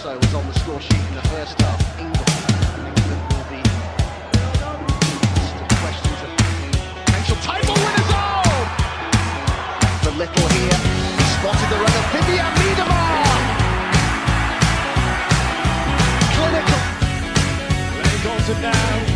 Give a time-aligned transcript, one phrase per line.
[0.00, 2.00] also was on the score sheet in the first half.
[2.00, 2.16] England,
[2.88, 3.60] England will be
[5.76, 6.30] questions of
[7.04, 8.08] potential title winners.
[8.08, 8.64] Oh,
[10.04, 10.80] the little here
[11.36, 13.28] spotted the run of Vivian Miedemar.
[16.32, 16.80] Clinical.
[18.00, 19.09] Ray Goldson now,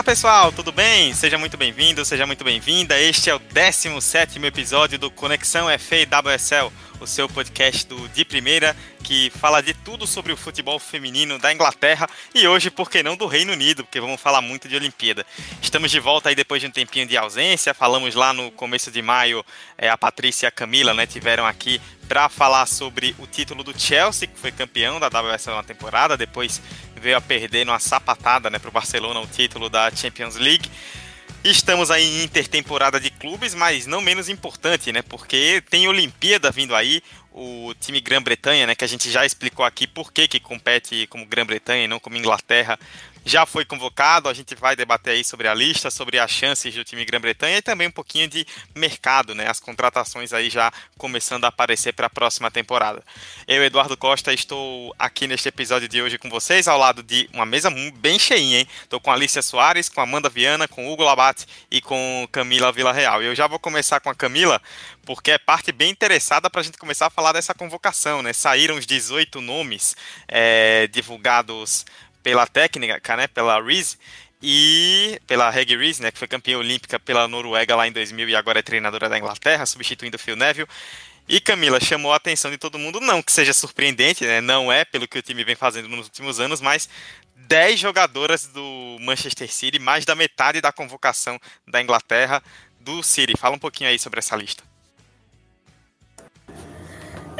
[0.00, 1.12] Fala pessoal, tudo bem?
[1.12, 2.98] Seja muito bem-vindo, seja muito bem-vinda.
[2.98, 8.74] Este é o 17 episódio do Conexão FA WSL, o seu podcast do De Primeira
[9.10, 13.16] que fala de tudo sobre o futebol feminino da Inglaterra e hoje, por que não,
[13.16, 15.26] do Reino Unido, porque vamos falar muito de Olimpíada.
[15.60, 19.02] Estamos de volta aí depois de um tempinho de ausência, falamos lá no começo de
[19.02, 19.44] maio,
[19.76, 23.78] é, a Patrícia e a Camila né, tiveram aqui para falar sobre o título do
[23.78, 26.60] Chelsea, que foi campeão da WSL na temporada, depois
[27.00, 30.70] veio a perder numa sapatada né, para o Barcelona o título da Champions League.
[31.42, 35.00] Estamos aí em intertemporada de clubes, mas não menos importante, né?
[35.00, 38.74] Porque tem Olimpíada vindo aí, o time Grã-Bretanha, né?
[38.74, 42.18] Que a gente já explicou aqui por que, que compete como Grã-Bretanha e não como
[42.18, 42.78] Inglaterra,
[43.24, 44.28] já foi convocado.
[44.28, 47.62] A gente vai debater aí sobre a lista, sobre as chances do time Grã-Bretanha e
[47.62, 49.48] também um pouquinho de mercado, né?
[49.48, 53.02] As contratações aí já começando a aparecer para a próxima temporada.
[53.46, 57.46] Eu, Eduardo Costa, estou aqui neste episódio de hoje com vocês, ao lado de uma
[57.46, 58.68] mesa bem cheinha, hein?
[58.82, 62.72] Estou com a Alicia Soares, com a Amanda Viana, com Hugo Labate e com Camila
[62.72, 63.22] Villarreal.
[63.22, 64.60] Eu já vou começar com a Camila,
[65.04, 68.32] porque é parte bem interessada para a gente começar a falar dessa convocação, né?
[68.32, 69.96] Saíram os 18 nomes
[70.28, 71.84] é, divulgados
[72.30, 73.98] pela técnica, né, pela Reese,
[74.40, 78.36] e pela Reg Reese, né, que foi campeã olímpica pela Noruega lá em 2000 e
[78.36, 80.68] agora é treinadora da Inglaterra, substituindo o Phil Neville.
[81.28, 84.84] E Camila chamou a atenção de todo mundo, não que seja surpreendente, né, não é
[84.84, 86.88] pelo que o time vem fazendo nos últimos anos, mas
[87.34, 91.36] 10 jogadoras do Manchester City, mais da metade da convocação
[91.66, 92.40] da Inglaterra
[92.78, 93.36] do City.
[93.36, 94.62] Fala um pouquinho aí sobre essa lista.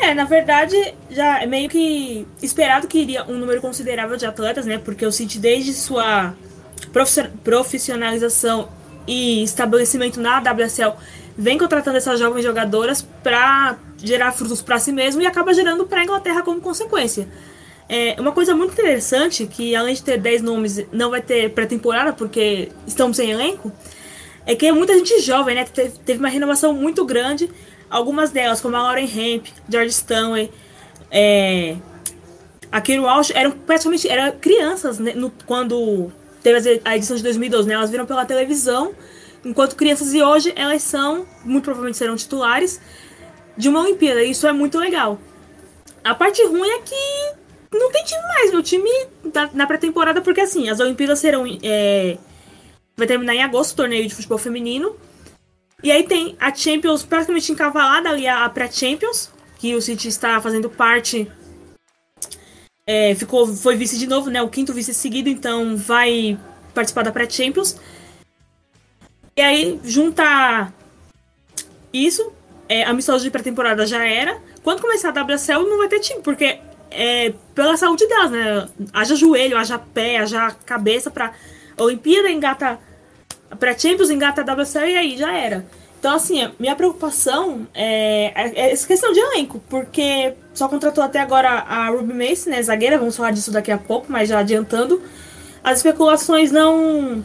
[0.01, 0.77] É, na verdade,
[1.11, 4.79] já é meio que esperado que iria um número considerável de atletas, né?
[4.79, 6.35] Porque o City, desde sua
[7.45, 8.71] profissionalização
[9.07, 10.95] e estabelecimento na WSL,
[11.37, 16.01] vem contratando essas jovens jogadoras para gerar frutos para si mesmo e acaba gerando para
[16.01, 17.29] a Inglaterra como consequência.
[17.87, 22.13] É uma coisa muito interessante que além de ter 10 nomes, não vai ter pré-temporada
[22.13, 23.71] porque estamos sem elenco,
[24.47, 25.65] é que é muita gente jovem, né?
[26.05, 27.51] Teve uma renovação muito grande
[27.91, 30.51] Algumas delas, como a Lauren Hemp, George Stanley,
[31.11, 31.77] é,
[32.71, 36.13] a Kiro Walsh, eram praticamente eram crianças né, no, quando
[36.43, 37.69] teve a edição de 2012.
[37.69, 38.95] Né, elas viram pela televisão
[39.45, 42.81] enquanto crianças e hoje elas são, muito provavelmente serão titulares
[43.57, 44.23] de uma Olimpíada.
[44.23, 45.19] Isso é muito legal.
[46.05, 48.51] A parte ruim é que não tem time mais.
[48.51, 48.91] Meu time
[49.33, 51.45] tá na pré-temporada, porque assim, as Olimpíadas serão.
[51.63, 52.17] É,
[52.97, 54.97] vai terminar em agosto o torneio de futebol feminino.
[55.83, 60.69] E aí tem a Champions praticamente encavalada ali a, pré-Champions, que o City está fazendo
[60.69, 61.31] parte.
[62.87, 64.43] É, ficou, foi vice de novo, né?
[64.43, 66.39] O quinto vice seguido, então vai
[66.75, 67.77] participar da pré-Champions.
[69.37, 70.73] E aí junta
[71.93, 72.33] isso,
[72.69, 74.41] é, a missão de pré-temporada já era.
[74.63, 76.59] Quando começar a WSL não vai ter time, porque
[76.91, 78.69] é pela saúde delas, né?
[78.93, 81.33] Haja joelho, haja pé, haja cabeça pra
[81.79, 82.79] Olimpíada engata
[83.59, 85.67] Pra Champions engata a WSL e aí já era.
[85.99, 91.21] Então, assim, minha preocupação é, é, é essa questão de elenco, porque só contratou até
[91.21, 95.03] agora a Ruby Mace, né, zagueira, vamos falar disso daqui a pouco, mas já adiantando.
[95.63, 97.23] As especulações não,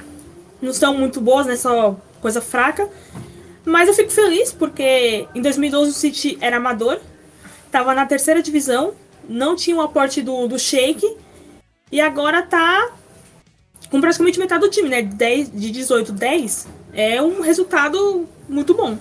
[0.62, 2.90] não são muito boas, né, só coisa fraca.
[3.64, 7.00] Mas eu fico feliz porque em 2012 o City era amador,
[7.66, 8.94] estava na terceira divisão,
[9.28, 11.18] não tinha o aporte do, do Sheik,
[11.92, 12.92] e agora tá
[13.90, 15.02] com praticamente metade do time, né?
[15.02, 18.98] 10, de 18, 10 é um resultado muito bom.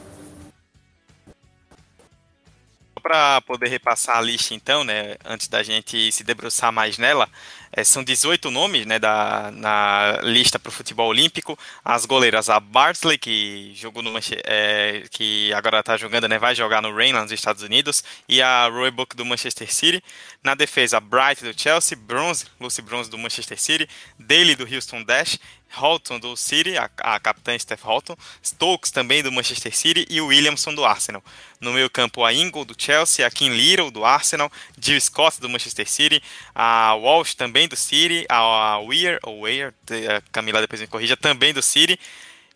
[3.01, 7.29] Para poder repassar a lista, então, né, antes da gente se debruçar mais nela,
[7.77, 11.59] é, são 18 nomes né, da, na lista para o futebol olímpico.
[11.85, 14.13] As goleiras, a Bartley, que jogou no
[14.45, 18.69] é, que agora está jogando, né, vai jogar no Rain, nos Estados Unidos, e a
[18.69, 20.03] Roebuck do Manchester City.
[20.43, 23.89] Na defesa, Bright do Chelsea, Bronze, Lucy Bronze do Manchester City,
[24.19, 25.39] Daly do Houston Dash,
[25.75, 30.27] Holton do City, a, a capitã Steph Holton, Stokes também do Manchester City e o
[30.27, 31.23] Williamson do Arsenal.
[31.61, 34.51] No meio campo, a Ingle do Chelsea, a Kim Little do Arsenal,
[34.81, 36.23] Jill Scott do Manchester City,
[36.55, 39.73] a Walsh também do City, a Weir, ou Weir,
[40.17, 41.99] a Camila depois me corrija, também do City,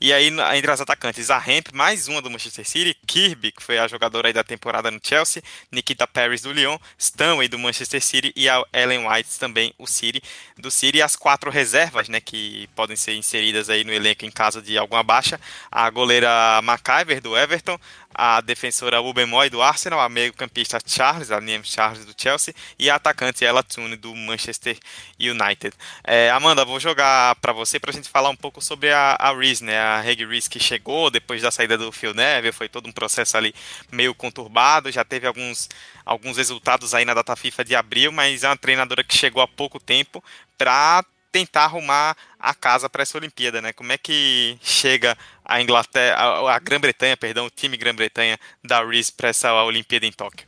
[0.00, 3.78] E aí, entre as atacantes, a Hemp, mais uma do Manchester City, Kirby, que foi
[3.78, 5.42] a jogadora aí da temporada no Chelsea,
[5.72, 10.22] Nikita Paris do Lyon, Stanley do Manchester City e a Ellen White também, o City,
[10.56, 14.30] do City, e as quatro reservas, né, que podem ser inseridas aí no elenco em
[14.30, 16.30] caso de alguma baixa, a goleira
[16.62, 17.76] McIver do Everton,
[18.14, 22.96] a defensora Ubemoy do Arsenal, a meio-campista Charles, a Liam Charles do Chelsea e a
[22.96, 24.78] atacante Ella Toone do Manchester
[25.18, 25.72] United.
[26.04, 29.32] É, Amanda, vou jogar para você para a gente falar um pouco sobre a, a
[29.32, 29.78] Reese, né?
[29.78, 33.36] A Reg Reese que chegou depois da saída do Phil Neville, foi todo um processo
[33.36, 33.54] ali
[33.92, 35.68] meio conturbado, já teve alguns,
[36.04, 39.48] alguns resultados aí na data FIFA de abril, mas é uma treinadora que chegou há
[39.48, 40.22] pouco tempo
[40.56, 43.72] para tentar arrumar a casa para essa Olimpíada, né?
[43.72, 45.16] Como é que chega
[45.48, 50.12] a Inglaterra, a, a Grã-Bretanha, perdão, o time Grã-Bretanha da Reese para essa Olimpíada em
[50.12, 50.46] Tóquio?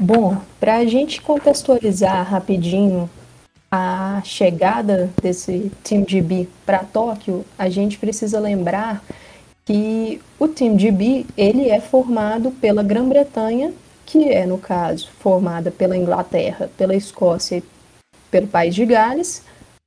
[0.00, 3.08] Bom, para a gente contextualizar rapidinho
[3.70, 9.04] a chegada desse Team GB para Tóquio, a gente precisa lembrar
[9.64, 13.72] que o Team GB ele é formado pela Grã-Bretanha
[14.06, 17.64] que é, no caso, formada pela Inglaterra, pela Escócia e
[18.30, 19.42] pelo País de Gales,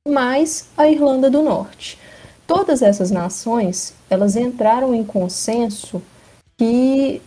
[0.08, 1.98] mais a Irlanda do Norte.
[2.46, 6.02] Todas essas nações, elas entraram em consenso
[6.56, 7.20] que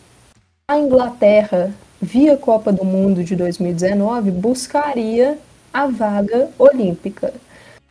[0.67, 5.37] a Inglaterra, via Copa do Mundo de 2019, buscaria
[5.73, 7.33] a vaga olímpica.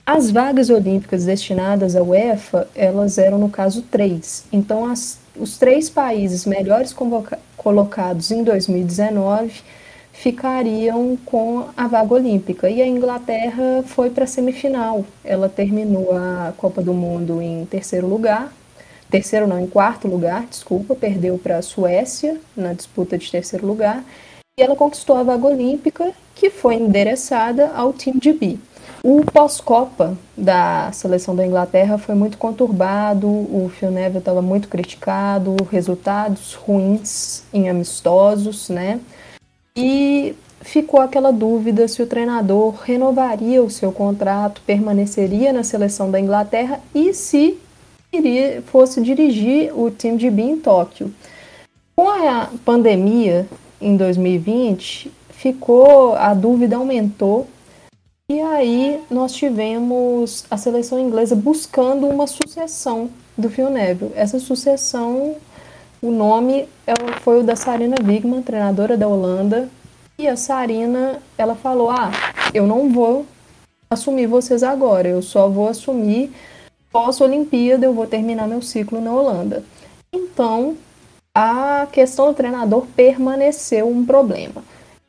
[0.04, 4.44] As vagas olímpicas destinadas à UEFA, elas eram no caso três.
[4.52, 6.94] Então, as, os três países melhores
[7.56, 9.62] colocados em 2019
[10.20, 12.69] ficariam com a vaga olímpica.
[12.69, 15.05] E a Inglaterra foi para a semifinal.
[15.25, 18.52] Ela terminou a Copa do Mundo em terceiro lugar.
[19.11, 24.05] Terceiro não, em quarto lugar, desculpa, perdeu para a Suécia na disputa de terceiro lugar.
[24.58, 28.58] E ela conquistou a vaga olímpica, que foi endereçada ao time de B.
[29.02, 35.56] O pós-Copa da seleção da Inglaterra foi muito conturbado, o Phil Neville estava muito criticado,
[35.70, 39.00] resultados ruins em amistosos, né?
[39.76, 46.20] E ficou aquela dúvida se o treinador renovaria o seu contrato, permaneceria na seleção da
[46.20, 47.58] Inglaterra e se
[48.12, 51.12] iria, fosse dirigir o time de B em Tóquio.
[51.96, 53.46] Com a pandemia
[53.81, 57.46] em 2020, ficou a dúvida aumentou
[58.31, 64.12] e aí nós tivemos a seleção inglesa buscando uma sucessão do Phil Neville.
[64.14, 65.34] Essa sucessão,
[66.02, 69.69] o nome é foi o da Sarina Wigman, treinadora da Holanda.
[70.19, 72.11] E a Sarina, ela falou: "Ah,
[72.55, 73.26] eu não vou
[73.91, 76.32] assumir vocês agora, eu só vou assumir
[76.91, 79.62] pós-Olimpíada, eu vou terminar meu ciclo na Holanda".
[80.12, 80.76] Então,
[81.35, 84.64] a questão do treinador permaneceu um problema.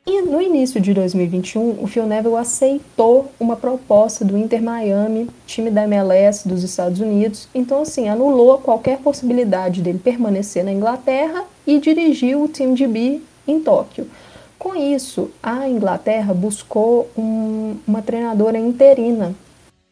[0.06, 5.70] E no início de 2021, o Phil Neville aceitou uma proposta do Inter Miami, time
[5.70, 7.48] da MLS dos Estados Unidos.
[7.54, 13.22] Então, assim, anulou qualquer possibilidade dele permanecer na Inglaterra e dirigiu o time de B
[13.48, 14.10] em Tóquio.
[14.58, 19.36] Com isso, a Inglaterra buscou um, uma treinadora interina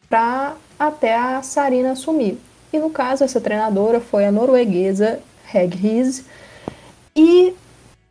[0.08, 2.38] para até a Sarina assumir.
[2.72, 5.20] E no caso, essa treinadora foi a norueguesa
[5.52, 6.24] Heg Riis.
[7.14, 7.54] E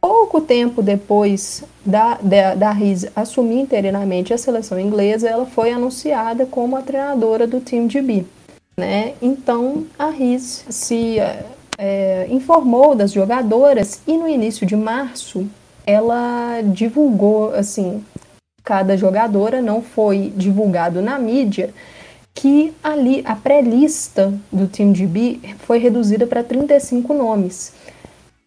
[0.01, 6.45] Pouco tempo depois da, da, da Riz assumir interinamente a seleção inglesa, ela foi anunciada
[6.45, 8.25] como a treinadora do time de B.
[8.77, 9.13] Né?
[9.21, 11.17] Então, a Riz se
[11.77, 15.45] é, informou das jogadoras e no início de março
[15.85, 18.03] ela divulgou, assim,
[18.63, 21.73] cada jogadora não foi divulgado na mídia,
[22.33, 27.73] que ali a pré-lista do time de B foi reduzida para 35 nomes.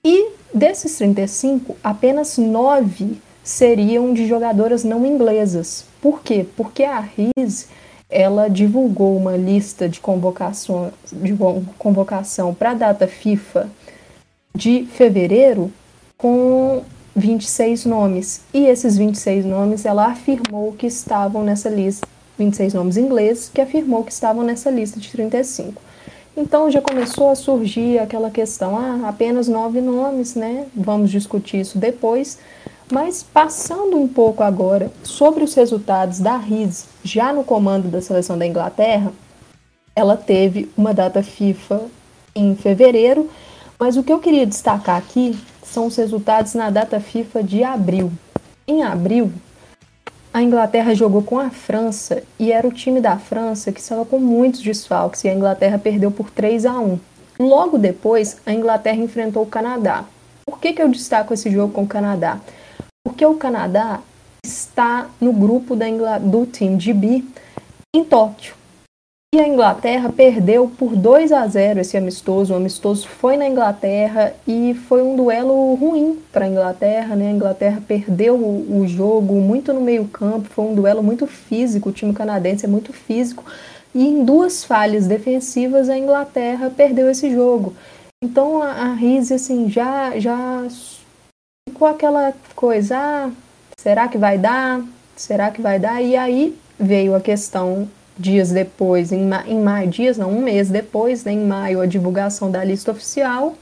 [0.04, 5.86] E Desses 35, apenas 9 seriam de jogadoras não inglesas.
[6.00, 6.46] Por quê?
[6.56, 7.68] Porque a RIS
[8.10, 11.34] ela divulgou uma lista de convocação, de
[11.78, 13.70] convocação para a data FIFA
[14.54, 15.72] de fevereiro
[16.18, 16.82] com
[17.16, 18.42] 26 nomes.
[18.52, 22.06] E esses 26 nomes ela afirmou que estavam nessa lista,
[22.38, 25.80] 26 nomes ingleses, que afirmou que estavam nessa lista de 35.
[26.36, 30.66] Então já começou a surgir aquela questão, ah, apenas nove nomes, né?
[30.74, 32.38] Vamos discutir isso depois.
[32.90, 38.36] Mas passando um pouco agora sobre os resultados da RIS já no comando da seleção
[38.36, 39.12] da Inglaterra,
[39.94, 41.82] ela teve uma data FIFA
[42.34, 43.30] em fevereiro,
[43.78, 48.10] mas o que eu queria destacar aqui são os resultados na data FIFA de abril.
[48.66, 49.32] Em abril,
[50.32, 54.18] a Inglaterra jogou com a França e era o time da França que estava com
[54.18, 56.98] muitos desfalques e a Inglaterra perdeu por 3 a 1.
[57.38, 60.04] Logo depois, a Inglaterra enfrentou o Canadá.
[60.46, 62.40] Por que, que eu destaco esse jogo com o Canadá?
[63.04, 64.00] Porque o Canadá
[64.44, 66.04] está no grupo da Ingl...
[66.20, 67.24] do time de B
[67.94, 68.54] em Tóquio.
[69.34, 72.52] E a Inglaterra perdeu por 2 a 0 esse amistoso.
[72.52, 77.16] O amistoso foi na Inglaterra e foi um duelo ruim para a Inglaterra.
[77.16, 77.28] Né?
[77.28, 80.50] A Inglaterra perdeu o, o jogo muito no meio-campo.
[80.50, 81.88] Foi um duelo muito físico.
[81.88, 83.42] O time canadense é muito físico.
[83.94, 87.74] E em duas falhas defensivas, a Inglaterra perdeu esse jogo.
[88.22, 90.62] Então a, a Rize assim, já, já
[91.66, 93.30] ficou aquela coisa: ah,
[93.78, 94.82] será que vai dar?
[95.16, 96.02] Será que vai dar?
[96.02, 100.68] E aí veio a questão dias depois, em, ma em maio, dias não, um mês
[100.68, 103.54] depois, né, em maio, a divulgação da lista oficial.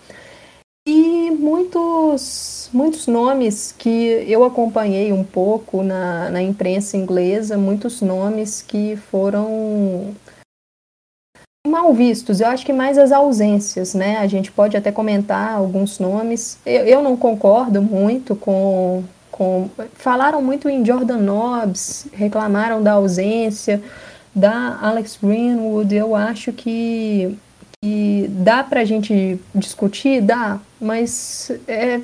[0.86, 8.62] E muitos, muitos nomes que eu acompanhei um pouco na, na imprensa inglesa, muitos nomes
[8.62, 10.14] que foram
[11.66, 12.40] mal vistos.
[12.40, 14.16] Eu acho que mais as ausências, né?
[14.18, 16.58] A gente pode até comentar alguns nomes.
[16.64, 19.68] Eu, eu não concordo muito com, com.
[19.94, 23.82] Falaram muito em Jordan Nobbs, reclamaram da ausência
[24.34, 27.36] da Alex Greenwood, eu acho que,
[27.82, 32.00] que dá para a gente discutir, dá, mas é,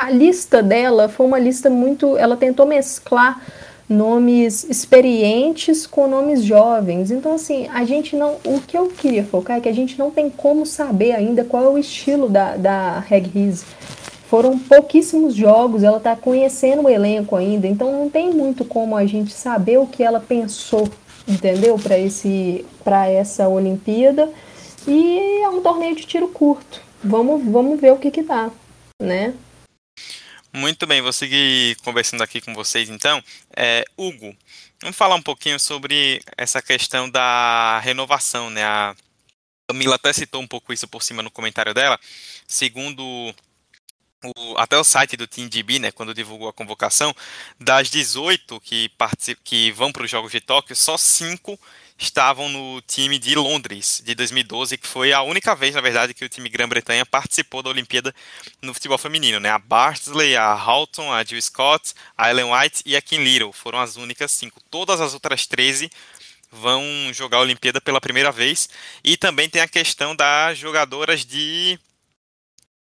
[0.00, 2.16] a lista dela foi uma lista muito.
[2.16, 3.40] Ela tentou mesclar
[3.88, 7.10] nomes experientes com nomes jovens.
[7.10, 8.36] Então, assim, a gente não.
[8.44, 11.64] O que eu queria focar é que a gente não tem como saber ainda qual
[11.64, 13.64] é o estilo da, da Reg Riz.
[14.30, 19.04] Foram pouquíssimos jogos, ela está conhecendo o elenco ainda, então não tem muito como a
[19.04, 20.88] gente saber o que ela pensou,
[21.26, 21.76] entendeu?
[21.76, 24.32] Para esse para essa Olimpíada.
[24.86, 26.80] E é um torneio de tiro curto.
[27.02, 28.52] Vamos, vamos ver o que que dá,
[29.02, 29.34] né?
[30.52, 33.20] Muito bem, vou seguir conversando aqui com vocês então.
[33.56, 34.32] É, Hugo,
[34.80, 38.62] vamos falar um pouquinho sobre essa questão da renovação, né?
[38.62, 38.94] A
[39.68, 41.98] Camila até citou um pouco isso por cima no comentário dela.
[42.46, 43.34] Segundo
[44.24, 47.14] o, até o site do TeamDB, né, quando divulgou a convocação,
[47.58, 48.90] das 18 que,
[49.42, 51.58] que vão para os Jogos de Tóquio, só 5
[51.98, 56.24] estavam no time de Londres de 2012, que foi a única vez, na verdade, que
[56.24, 58.14] o time Grã-Bretanha participou da Olimpíada
[58.62, 59.38] no futebol feminino.
[59.38, 59.50] Né?
[59.50, 63.78] A Bartley, a Houghton, a Jill Scott, a Ellen White e a Kim Little foram
[63.80, 64.60] as únicas cinco.
[64.70, 65.90] Todas as outras 13
[66.50, 68.68] vão jogar a Olimpíada pela primeira vez.
[69.04, 71.78] E também tem a questão das jogadoras de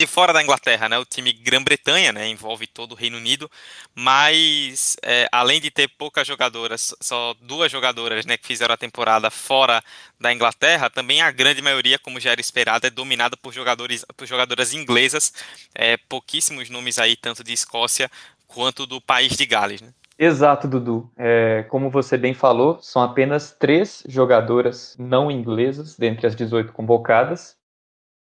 [0.00, 0.98] de fora da Inglaterra, né?
[0.98, 2.26] O time Grã-Bretanha, né?
[2.28, 3.48] Envolve todo o Reino Unido,
[3.94, 8.36] mas é, além de ter poucas jogadoras, só duas jogadoras, né?
[8.36, 9.82] Que fizeram a temporada fora
[10.18, 14.26] da Inglaterra, também a grande maioria, como já era esperado, é dominada por jogadores, por
[14.26, 15.32] jogadoras inglesas.
[15.72, 18.10] É, pouquíssimos nomes aí, tanto de Escócia
[18.48, 19.90] quanto do país de Gales, né?
[20.18, 21.10] Exato, Dudu.
[21.16, 27.56] É, como você bem falou, são apenas três jogadoras não inglesas dentre as 18 convocadas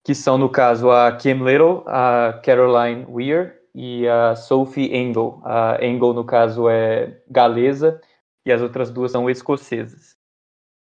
[0.03, 5.41] que são, no caso, a Kim Little, a Caroline Weir e a Sophie Engel.
[5.43, 8.01] A Engel, no caso, é galesa
[8.45, 10.17] e as outras duas são escocesas.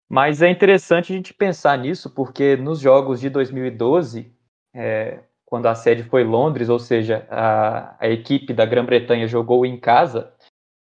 [0.09, 4.31] Mas é interessante a gente pensar nisso, porque nos jogos de 2012,
[4.73, 9.77] é, quando a sede foi Londres, ou seja, a, a equipe da Grã-Bretanha jogou em
[9.77, 10.33] casa,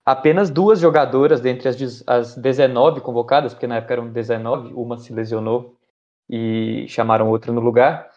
[0.05, 5.13] apenas duas jogadoras dentre as, as 19 convocadas, porque na época eram 19, uma se
[5.13, 5.77] lesionou
[6.29, 8.09] e chamaram outra no lugar.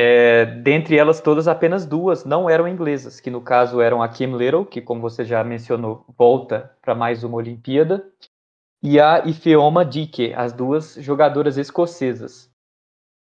[0.00, 4.36] É, dentre elas todas, apenas duas não eram inglesas, que no caso eram a Kim
[4.36, 8.08] Little, que como você já mencionou, volta para mais uma Olimpíada,
[8.80, 12.48] e a Ifeoma Dike, as duas jogadoras escocesas.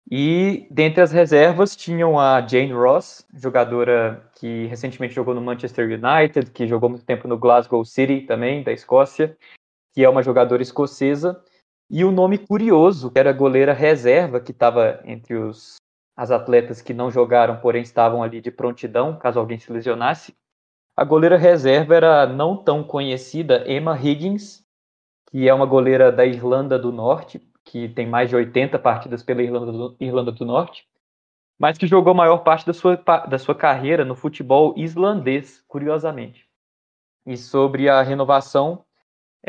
[0.08, 6.52] E dentre as reservas tinham a Jane Ross, jogadora que recentemente jogou no Manchester United,
[6.52, 9.36] que jogou muito tempo no Glasgow City também, da Escócia,
[9.96, 11.44] que é uma jogadora escocesa.
[11.90, 15.78] E o um nome curioso, que era a goleira reserva, que estava entre os
[16.18, 20.36] as atletas que não jogaram, porém estavam ali de prontidão, caso alguém se lesionasse.
[20.96, 24.66] A goleira reserva era não tão conhecida, Emma Higgins,
[25.30, 29.44] que é uma goleira da Irlanda do Norte, que tem mais de 80 partidas pela
[29.44, 30.88] Irlanda do, Irlanda do Norte,
[31.60, 36.48] mas que jogou a maior parte da sua, da sua carreira no futebol islandês, curiosamente.
[37.28, 38.84] E sobre a renovação,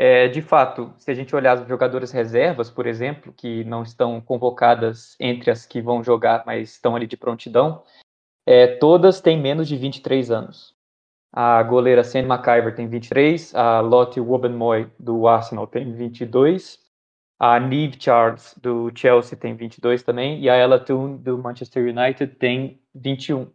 [0.01, 4.21] é, de fato, se a gente olhar as jogadoras reservas, por exemplo, que não estão
[4.21, 7.83] convocadas entre as que vão jogar, mas estão ali de prontidão,
[8.45, 10.73] é, todas têm menos de 23 anos.
[11.33, 16.79] A goleira Sandy McIver tem 23, a Lotte Wobenmoy do Arsenal tem 22,
[17.37, 22.35] a Neve Charles do Chelsea tem 22 também, e a Ella Toone do Manchester United
[22.35, 23.51] tem 21.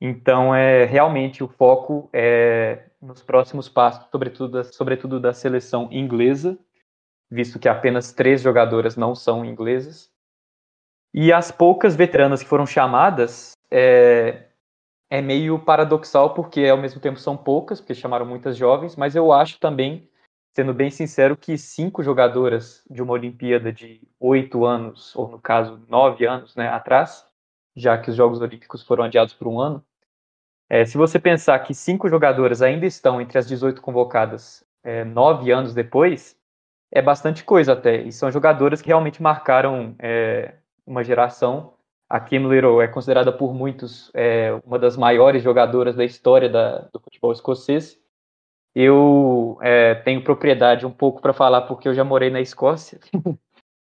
[0.00, 6.58] Então, é realmente o foco é nos próximos passos, sobretudo da, sobretudo da seleção inglesa,
[7.30, 10.10] visto que apenas três jogadoras não são inglesas.
[11.12, 14.48] E as poucas veteranas que foram chamadas é,
[15.10, 19.32] é meio paradoxal, porque ao mesmo tempo são poucas, porque chamaram muitas jovens, mas eu
[19.32, 20.08] acho também
[20.54, 25.84] sendo bem sincero, que cinco jogadoras de uma Olimpíada de oito anos, ou no caso,
[25.88, 27.26] nove anos né, atrás,
[27.74, 29.84] já que os Jogos Olímpicos foram adiados por um ano,
[30.74, 35.52] é, se você pensar que cinco jogadoras ainda estão entre as 18 convocadas é, nove
[35.52, 36.36] anos depois,
[36.90, 38.02] é bastante coisa até.
[38.02, 41.74] E são jogadoras que realmente marcaram é, uma geração.
[42.10, 46.88] A Kim Little é considerada por muitos é, uma das maiores jogadoras da história da,
[46.92, 47.96] do futebol escocês.
[48.74, 52.98] Eu é, tenho propriedade um pouco para falar porque eu já morei na Escócia.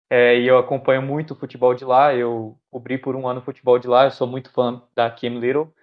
[0.09, 2.15] É, e eu acompanho muito o futebol de lá.
[2.15, 4.05] Eu cobri por um ano o futebol de lá.
[4.05, 5.75] Eu sou muito fã da Kim Little.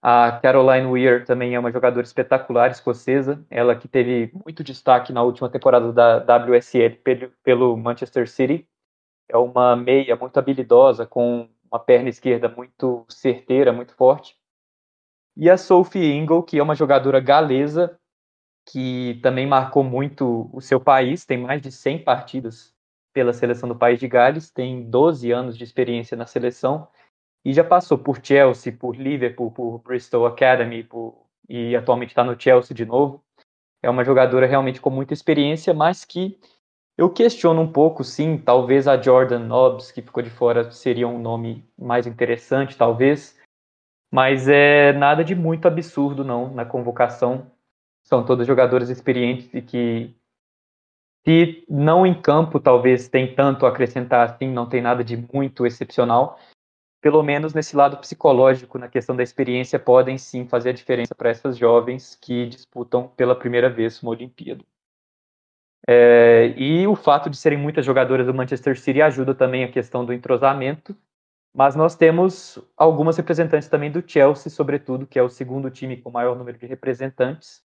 [0.00, 5.22] A Caroline Weir também é uma jogadora espetacular escocesa, ela que teve muito destaque na
[5.22, 7.00] última temporada da WSL
[7.42, 8.68] pelo Manchester City.
[9.28, 14.36] É uma meia muito habilidosa, com uma perna esquerda muito certeira, muito forte.
[15.36, 17.98] E a Sophie Ingle, que é uma jogadora galesa,
[18.66, 22.74] que também marcou muito o seu país, tem mais de 100 partidas
[23.12, 26.88] pela seleção do país de Gales, tem 12 anos de experiência na seleção
[27.44, 32.38] e já passou por Chelsea, por Liverpool, por Bristol Academy por, e atualmente está no
[32.38, 33.22] Chelsea de novo.
[33.82, 36.38] É uma jogadora realmente com muita experiência, mas que
[36.96, 41.20] eu questiono um pouco, sim, talvez a Jordan Nobbs, que ficou de fora, seria um
[41.20, 43.38] nome mais interessante, talvez,
[44.10, 47.52] mas é nada de muito absurdo, não, na convocação.
[48.02, 50.16] São todos jogadores experientes e que,
[51.24, 55.64] se não em campo, talvez tem tanto a acrescentar assim, não tem nada de muito
[55.64, 56.36] excepcional,
[57.00, 61.30] pelo menos nesse lado psicológico, na questão da experiência, podem sim fazer a diferença para
[61.30, 64.64] essas jovens que disputam pela primeira vez uma Olimpíada.
[65.86, 70.04] É, e o fato de serem muitas jogadoras do Manchester City ajuda também a questão
[70.04, 70.94] do entrosamento,
[71.54, 76.10] mas nós temos algumas representantes também do Chelsea, sobretudo, que é o segundo time com
[76.10, 77.62] maior número de representantes.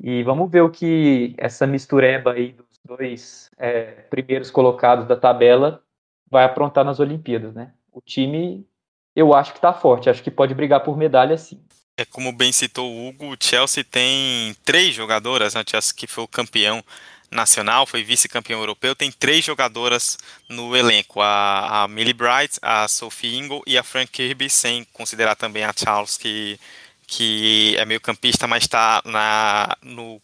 [0.00, 5.84] E vamos ver o que essa mistureba aí dos dois é, primeiros colocados da tabela
[6.28, 7.72] vai aprontar nas Olimpíadas, né?
[7.92, 8.66] O time
[9.14, 11.60] eu acho que está forte, acho que pode brigar por medalha sim.
[11.96, 15.62] É como bem citou o Hugo, o Chelsea tem três jogadoras, né?
[15.66, 16.82] o Chelsea que foi o campeão
[17.30, 20.18] nacional, foi vice-campeão europeu, tem três jogadoras
[20.48, 25.36] no elenco, a, a Millie Bright, a Sophie Ingle e a Frank Kirby, sem considerar
[25.36, 26.58] também a Charles, que,
[27.06, 29.02] que é meio campista, mas está
[29.82, 30.20] no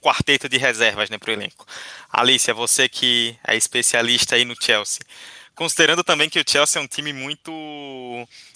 [0.00, 1.66] quarteto de reservas né, para o elenco.
[2.10, 5.04] Alicia, você que é especialista aí no Chelsea,
[5.54, 7.52] Considerando também que o Chelsea é um time muito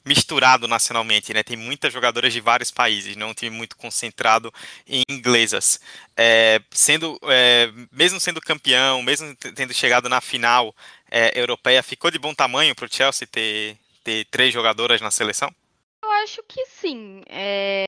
[0.05, 1.45] misturado nacionalmente, né?
[1.45, 4.53] Tem muitas jogadoras de vários países, não é um time muito concentrado
[4.87, 5.81] em inglesas.
[6.17, 10.75] É, sendo, é, mesmo sendo campeão, mesmo tendo chegado na final
[11.09, 15.55] é, europeia, ficou de bom tamanho para o Chelsea ter, ter três jogadoras na seleção?
[16.03, 17.23] Eu acho que sim.
[17.29, 17.85] É,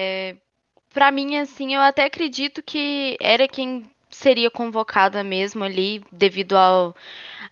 [0.00, 0.34] é,
[0.92, 6.94] para mim, assim, eu até acredito que era quem seria convocada mesmo ali devido ao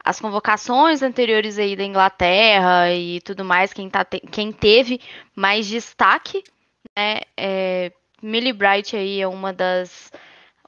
[0.05, 5.01] as convocações anteriores aí da Inglaterra e tudo mais, quem, tá quem teve
[5.35, 6.43] mais destaque,
[6.97, 7.21] né?
[7.37, 7.93] É,
[8.23, 10.11] Millie Bright aí é uma das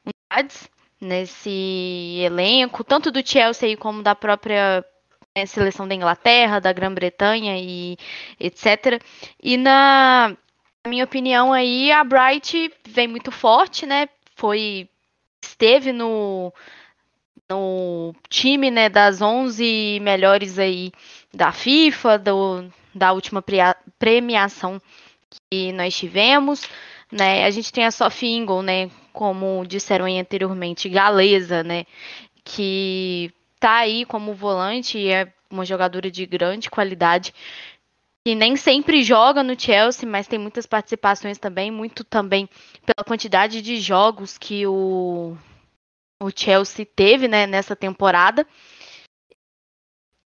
[0.05, 0.68] unidades
[1.00, 4.85] nesse elenco, tanto do Chelsea como da própria
[5.37, 7.96] né, seleção da Inglaterra, da Grã-Bretanha e
[8.38, 9.03] etc.
[9.42, 10.37] E na
[10.87, 14.09] minha opinião aí, a Bright vem muito forte, né?
[14.37, 14.88] Foi
[15.42, 16.53] esteve no
[17.50, 20.92] no time né, das 11 melhores aí
[21.35, 23.44] da FIFA, do, da última
[23.98, 24.81] premiação
[25.50, 26.62] que nós tivemos.
[27.11, 27.44] Né?
[27.44, 31.87] A gente tem a Sophie Ingle, né, como disseram aí anteriormente, galesa, né,
[32.44, 37.35] que tá aí como volante e é uma jogadora de grande qualidade
[38.25, 42.49] que nem sempre joga no Chelsea, mas tem muitas participações também, muito também
[42.85, 45.37] pela quantidade de jogos que o
[46.23, 48.47] o Chelsea teve né, nessa temporada.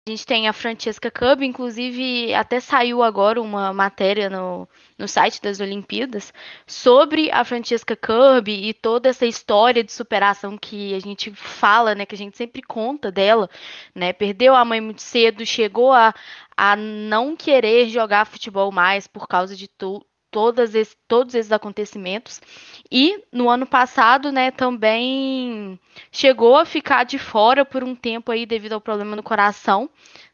[0.07, 5.41] A gente tem a Francesca Cub, inclusive até saiu agora uma matéria no, no site
[5.41, 6.31] das Olimpíadas
[6.67, 12.05] sobre a Francesca Cub e toda essa história de superação que a gente fala, né,
[12.05, 13.49] que a gente sempre conta dela,
[13.95, 16.15] né, perdeu a mãe muito cedo, chegou a,
[16.55, 20.05] a não querer jogar futebol mais por causa de tu,
[20.35, 22.43] todas esse, todos esses acontecimentos.
[22.91, 25.79] E no ano passado, né, também
[26.11, 29.89] chegou a ficar de fora por um tempo aí devido ao problema no coração,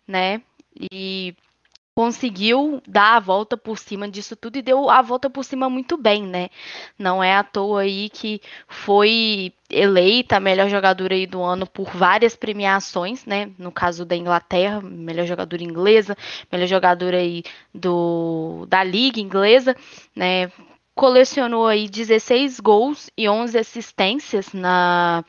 [0.08, 0.40] né?
[0.90, 1.36] E
[1.94, 5.96] conseguiu dar a volta por cima disso tudo e deu a volta por cima muito
[5.96, 6.48] bem, né?
[6.98, 11.90] Não é à toa aí que foi eleita a melhor jogadora aí do ano por
[11.90, 13.50] várias premiações, né?
[13.58, 16.16] No caso da Inglaterra, melhor jogadora inglesa,
[16.50, 17.42] melhor jogadora aí
[17.74, 19.76] do da liga inglesa,
[20.14, 20.50] né?
[21.00, 25.24] colecionou aí 16 gols e 11 assistências na,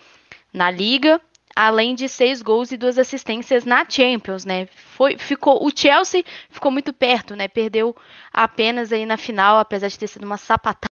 [0.53, 1.21] na liga,
[1.55, 4.67] além de 6 gols e 2 assistências na Champions, né?
[4.67, 7.47] Foi, ficou, o Chelsea ficou muito perto, né?
[7.47, 7.95] Perdeu
[8.31, 10.87] apenas aí na final, apesar de ter sido uma sapatada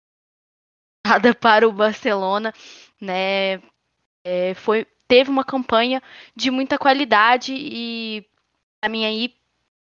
[1.40, 2.54] para o Barcelona,
[3.00, 3.62] né?
[4.24, 6.02] É, foi, teve uma campanha
[6.36, 8.26] de muita qualidade e
[8.82, 9.34] a mim aí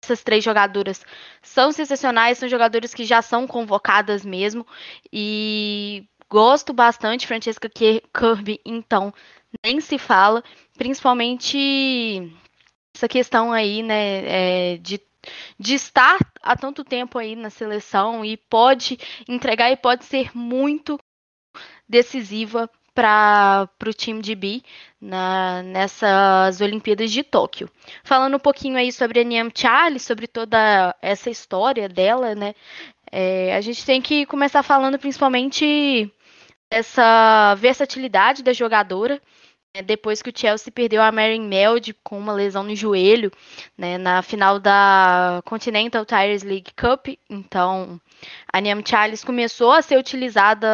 [0.05, 1.05] essas três jogadoras
[1.41, 4.67] são sensacionais, são jogadoras que já são convocadas mesmo
[5.13, 9.15] e gosto bastante Francesca Kirby, então
[9.63, 10.43] nem se fala,
[10.77, 12.33] principalmente
[12.95, 15.01] essa questão aí, né, é, de
[15.59, 20.99] de estar há tanto tempo aí na seleção e pode entregar e pode ser muito
[21.89, 24.63] decisiva para o time de B
[25.01, 27.69] na, nessas Olimpíadas de Tóquio.
[28.05, 32.55] Falando um pouquinho aí sobre a Niam Charlie, sobre toda essa história dela, né?
[33.11, 36.11] É, a gente tem que começar falando principalmente
[36.71, 39.21] essa versatilidade da jogadora.
[39.75, 43.33] Né, depois que o Chelsea perdeu a Mary Meld com uma lesão no joelho,
[43.77, 48.01] né, na final da Continental Tires League Cup, então
[48.53, 50.69] a Niam Charles começou a ser utilizada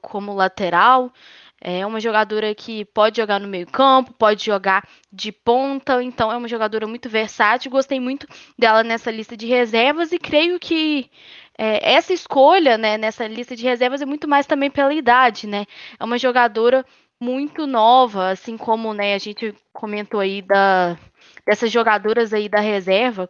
[0.00, 1.12] como lateral,
[1.60, 6.46] é uma jogadora que pode jogar no meio-campo, pode jogar de ponta, então é uma
[6.46, 7.70] jogadora muito versátil.
[7.70, 8.26] Gostei muito
[8.58, 11.10] dela nessa lista de reservas e creio que
[11.56, 15.64] é, essa escolha né, nessa lista de reservas é muito mais também pela idade, né?
[15.98, 16.84] É uma jogadora
[17.20, 20.98] muito nova, assim como né, a gente comentou aí da,
[21.46, 23.28] dessas jogadoras aí da reserva.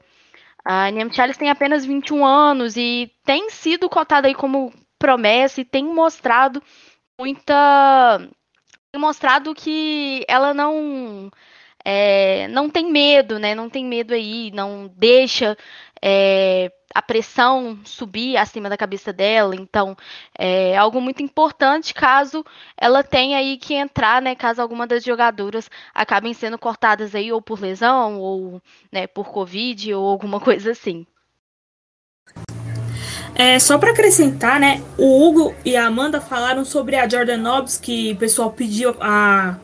[0.64, 5.64] A Niam Charles tem apenas 21 anos e tem sido cotada aí como promessa e
[5.64, 6.62] tem mostrado
[7.18, 8.18] muita.
[8.90, 11.30] Tem mostrado que ela não.
[11.84, 13.54] É, não tem medo, né?
[13.54, 15.54] Não tem medo aí, não deixa
[16.06, 19.56] é, a pressão subir acima da cabeça dela.
[19.56, 19.96] Então,
[20.38, 22.44] é algo muito importante caso
[22.76, 24.34] ela tenha aí que entrar, né?
[24.34, 28.60] Caso alguma das jogadoras acabem sendo cortadas aí ou por lesão ou
[28.92, 31.06] né, por Covid ou alguma coisa assim.
[33.34, 34.82] É, só para acrescentar, né?
[34.98, 39.56] O Hugo e a Amanda falaram sobre a Jordan Nobbs, que o pessoal pediu a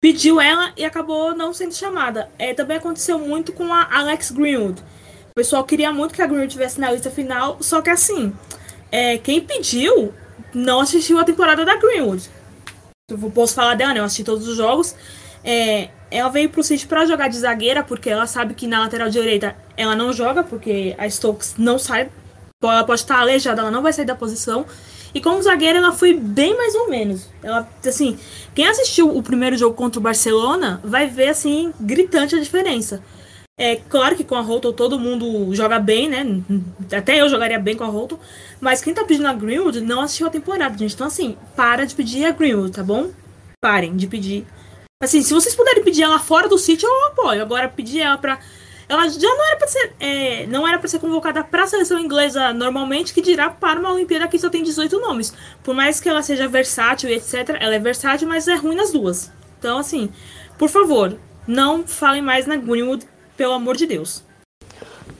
[0.00, 2.30] pediu ela e acabou não sendo chamada.
[2.38, 4.82] É, também aconteceu muito com a Alex Greenwood.
[5.36, 8.32] Pessoal queria muito que a Greenwood tivesse na lista final, só que assim,
[8.90, 10.14] é, quem pediu
[10.54, 12.30] não assistiu a temporada da Greenwood.
[13.10, 14.00] Eu posso falar dela, né?
[14.00, 14.96] Eu assisti todos os jogos.
[15.44, 19.10] É, ela veio pro City para jogar de zagueira, porque ela sabe que na lateral
[19.10, 22.10] direita ela não joga, porque a Stokes não sai
[22.62, 24.64] ela pode estar aleijada, ela não vai sair da posição.
[25.14, 27.28] E como zagueira, ela foi bem mais ou menos.
[27.42, 28.18] Ela, assim,
[28.54, 33.02] quem assistiu o primeiro jogo contra o Barcelona vai ver, assim, gritante a diferença.
[33.58, 36.26] É claro que com a Holton todo mundo joga bem, né?
[36.94, 38.18] Até eu jogaria bem com a Holton.
[38.60, 40.94] Mas quem tá pedindo a Greenwood não assistiu a temporada, gente.
[40.94, 43.10] Então, assim, para de pedir a Greenwood, tá bom?
[43.58, 44.46] Parem de pedir.
[45.02, 47.40] Assim, se vocês puderem pedir ela fora do sítio, eu apoio.
[47.40, 48.38] Agora, pedir ela pra
[48.88, 51.98] ela já não era para ser, é, não era para ser convocada para a seleção
[51.98, 55.34] inglesa normalmente, que dirá para uma Olimpíada que só tem 18 nomes.
[55.64, 58.92] Por mais que ela seja versátil e etc, ela é versátil, mas é ruim nas
[58.92, 59.32] duas.
[59.58, 60.08] Então, assim,
[60.56, 64.22] por favor, não falem mais na Greenwood, pelo amor de Deus.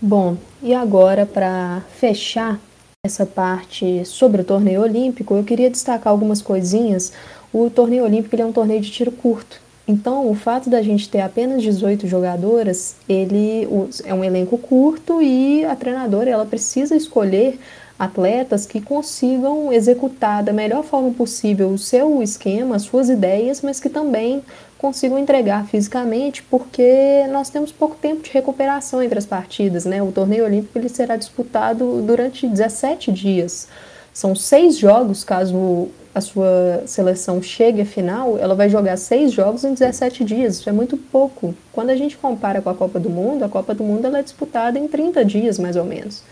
[0.00, 2.60] Bom, e agora para fechar
[3.04, 7.12] essa parte sobre o torneio olímpico, eu queria destacar algumas coisinhas.
[7.52, 9.60] O torneio olímpico é um torneio de tiro curto.
[9.88, 13.68] Então, o fato da gente ter apenas 18 jogadoras, ele
[14.04, 17.58] é um elenco curto e a treinadora ela precisa escolher
[17.96, 23.80] atletas que consigam executar da melhor forma possível o seu esquema, as suas ideias, mas
[23.80, 24.42] que também
[24.78, 30.02] consigam entregar fisicamente, porque nós temos pouco tempo de recuperação entre as partidas, né?
[30.02, 33.68] O torneio olímpico ele será disputado durante 17 dias.
[34.12, 39.64] São seis jogos, caso a sua seleção chegue à final, ela vai jogar seis jogos
[39.64, 40.56] em 17 dias.
[40.56, 41.54] Isso é muito pouco.
[41.70, 44.22] Quando a gente compara com a Copa do Mundo, a Copa do Mundo ela é
[44.22, 46.22] disputada em 30 dias, mais ou menos.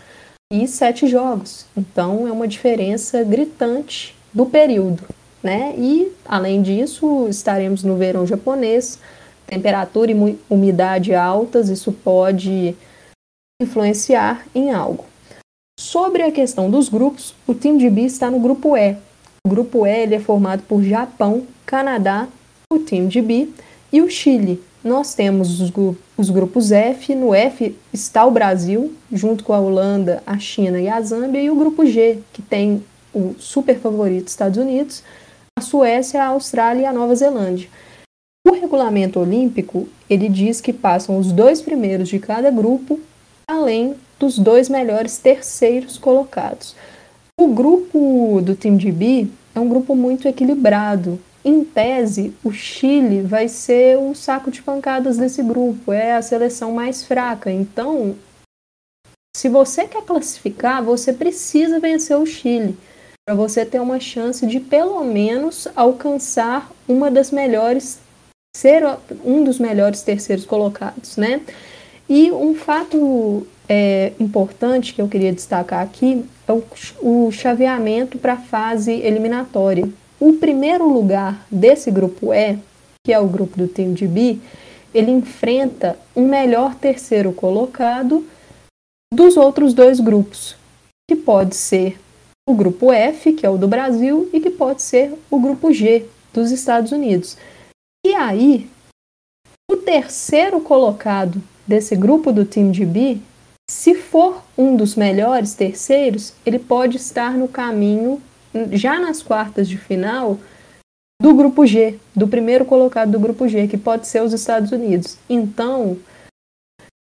[0.51, 1.67] E sete jogos.
[1.77, 5.03] Então é uma diferença gritante do período.
[5.45, 5.75] Né?
[5.77, 8.97] E, além disso, estaremos no verão japonês,
[9.45, 12.75] temperatura e umidade altas, isso pode
[13.61, 15.05] influenciar em algo.
[15.79, 18.97] Sobre a questão dos grupos, o time de B está no grupo E,
[19.45, 22.27] o grupo E é formado por Japão, Canadá,
[22.73, 23.49] o time de B
[23.93, 24.63] e o Chile.
[24.83, 25.71] Nós temos os,
[26.17, 27.13] os grupos F.
[27.13, 31.51] No F está o Brasil, junto com a Holanda, a China e a Zâmbia, e
[31.51, 35.03] o grupo G, que tem o super favorito Estados Unidos,
[35.57, 37.69] a Suécia, a Austrália e a Nova Zelândia.
[38.45, 42.99] O regulamento olímpico ele diz que passam os dois primeiros de cada grupo,
[43.47, 46.75] além dos dois melhores terceiros colocados.
[47.39, 51.17] O grupo do time de B é um grupo muito equilibrado.
[51.43, 56.73] Em tese, o Chile vai ser o saco de pancadas desse grupo, é a seleção
[56.73, 57.49] mais fraca.
[57.49, 58.13] Então,
[59.33, 62.77] se você quer classificar, você precisa vencer o Chile
[63.25, 67.99] para você ter uma chance de pelo menos alcançar uma das melhores
[68.55, 68.83] ser
[69.25, 71.41] um dos melhores terceiros colocados, né?
[72.07, 76.63] E um fato é, importante que eu queria destacar aqui é o,
[77.01, 79.89] o chaveamento para a fase eliminatória.
[80.19, 82.57] O primeiro lugar desse grupo E,
[83.05, 84.39] que é o grupo do time de B,
[84.93, 88.25] ele enfrenta um melhor terceiro colocado
[89.13, 90.55] dos outros dois grupos,
[91.09, 91.99] que pode ser
[92.47, 96.05] o grupo F, que é o do Brasil, e que pode ser o grupo G
[96.31, 97.37] dos Estados Unidos.
[98.05, 98.69] E aí,
[99.69, 103.17] o terceiro colocado desse grupo do de B,
[103.69, 108.21] se for um dos melhores terceiros, ele pode estar no caminho,
[108.71, 110.37] já nas quartas de final,
[111.19, 115.17] do grupo G, do primeiro colocado do grupo G, que pode ser os Estados Unidos.
[115.27, 115.97] Então,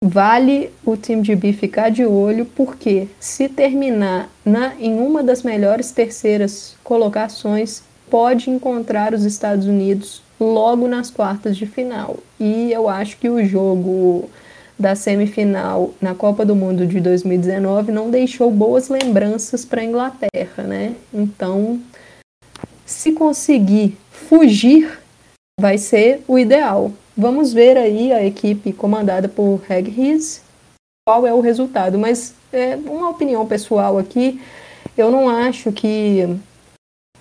[0.02, 5.42] vale o time de B ficar de olho, porque se terminar na, em uma das
[5.42, 12.16] melhores terceiras colocações, pode encontrar os Estados Unidos logo nas quartas de final.
[12.38, 14.28] E eu acho que o jogo
[14.78, 20.62] da semifinal na Copa do Mundo de 2019 não deixou boas lembranças para a Inglaterra,
[20.64, 20.94] né?
[21.12, 21.78] Então,
[22.86, 24.98] se conseguir fugir,
[25.60, 26.90] vai ser o ideal.
[27.20, 30.42] Vamos ver aí a equipe comandada por Reg Hiss,
[31.06, 31.98] qual é o resultado.
[31.98, 34.40] Mas é uma opinião pessoal aqui,
[34.96, 36.26] eu não acho que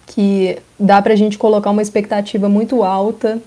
[0.07, 3.41] que dá para a gente colocar uma expectativa muito alta,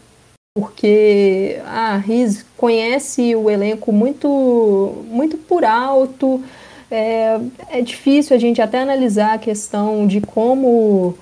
[0.54, 6.44] porque a Riz conhece o elenco muito, muito por alto.
[6.90, 11.16] É, é difícil a gente até analisar a questão de como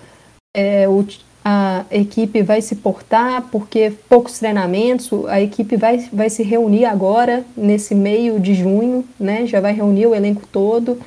[0.55, 1.07] é, o,
[1.45, 7.45] a equipe vai se portar, porque poucos treinamentos, a equipe vai, vai se reunir agora,
[7.57, 9.47] nesse meio de junho, né?
[9.47, 10.99] Já vai reunir o elenco todo.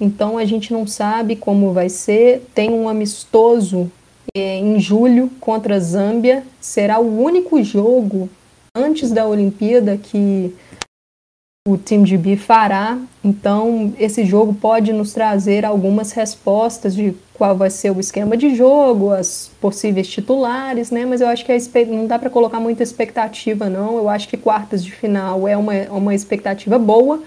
[0.00, 2.46] Então a gente não sabe como vai ser.
[2.54, 3.90] Tem um amistoso
[4.34, 6.44] é, em julho contra a Zâmbia.
[6.60, 8.28] Será o único jogo
[8.74, 10.54] antes da Olimpíada que
[11.68, 12.98] o time de B fará.
[13.22, 18.54] Então, esse jogo pode nos trazer algumas respostas de qual vai ser o esquema de
[18.54, 21.04] jogo, as possíveis titulares, né?
[21.04, 23.98] Mas eu acho que não dá para colocar muita expectativa, não.
[23.98, 27.22] Eu acho que quartas de final é uma, uma expectativa boa.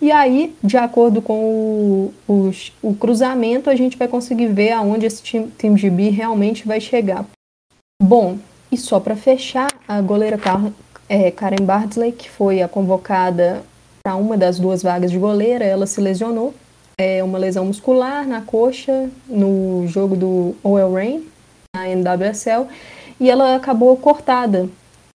[0.00, 2.50] E aí, de acordo com o, o,
[2.82, 7.24] o cruzamento, a gente vai conseguir ver aonde esse time de B realmente vai chegar.
[8.02, 8.38] Bom,
[8.72, 10.38] e só para fechar, a goleira
[11.10, 13.64] é, Karen Bardsley, que foi a convocada
[14.00, 16.54] para uma das duas vagas de goleira, ela se lesionou.
[16.96, 21.26] É uma lesão muscular na coxa no jogo do OL Reign,
[21.74, 22.68] na NWSL,
[23.18, 24.68] e ela acabou cortada,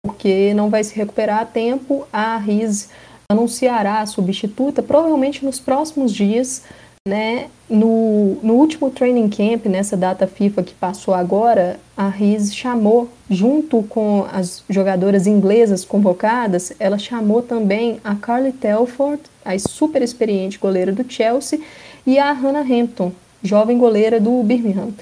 [0.04, 2.08] porque não vai se recuperar a tempo.
[2.12, 2.90] A Riz
[3.30, 6.64] anunciará a substituta provavelmente nos próximos dias,
[7.06, 7.50] né?
[7.70, 13.84] No, no último training camp, nessa data FIFA que passou agora, a Riz chamou, junto
[13.84, 20.94] com as jogadoras inglesas convocadas, ela chamou também a Carly Telford, a super experiente goleira
[20.94, 21.60] do Chelsea,
[22.08, 23.12] e a Hannah Hampton,
[23.44, 24.94] jovem goleira do Birmingham.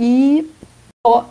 [0.00, 0.48] E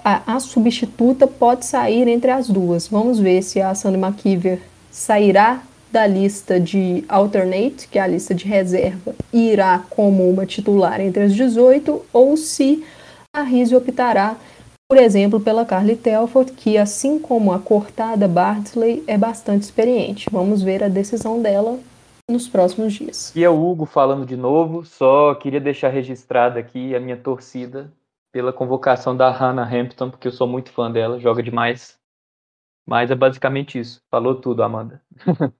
[0.03, 2.89] a, a substituta pode sair entre as duas.
[2.89, 4.59] Vamos ver se a Sandy McKeever
[4.91, 11.01] sairá da lista de alternate, que é a lista de reserva, irá como uma titular
[11.01, 12.83] entre as 18, ou se
[13.35, 14.37] a Rizzi optará,
[14.87, 20.27] por exemplo, pela Carly Telford, que, assim como a cortada Bartley, é bastante experiente.
[20.31, 21.79] Vamos ver a decisão dela
[22.29, 23.35] nos próximos dias.
[23.35, 27.91] E é o Hugo falando de novo, só queria deixar registrada aqui a minha torcida
[28.31, 31.97] pela convocação da Hannah Hampton, porque eu sou muito fã dela, joga demais.
[32.87, 34.01] Mas é basicamente isso.
[34.09, 35.01] Falou tudo, Amanda.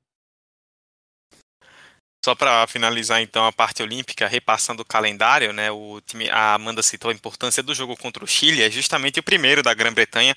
[2.23, 5.71] Só para finalizar então a parte olímpica, repassando o calendário, né?
[5.71, 9.23] O time, a Amanda citou a importância do jogo contra o Chile, é justamente o
[9.23, 10.35] primeiro da Grã-Bretanha,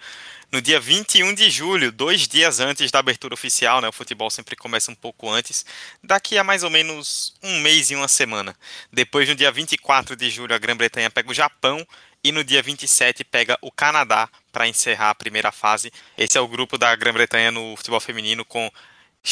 [0.52, 3.88] no dia 21 de julho, dois dias antes da abertura oficial, né?
[3.88, 5.66] O futebol sempre começa um pouco antes,
[6.00, 8.54] daqui a mais ou menos um mês e uma semana.
[8.92, 11.84] Depois, no dia 24 de julho, a Grã-Bretanha pega o Japão
[12.22, 15.90] e no dia 27 pega o Canadá para encerrar a primeira fase.
[16.16, 18.70] Esse é o grupo da Grã-Bretanha no futebol feminino com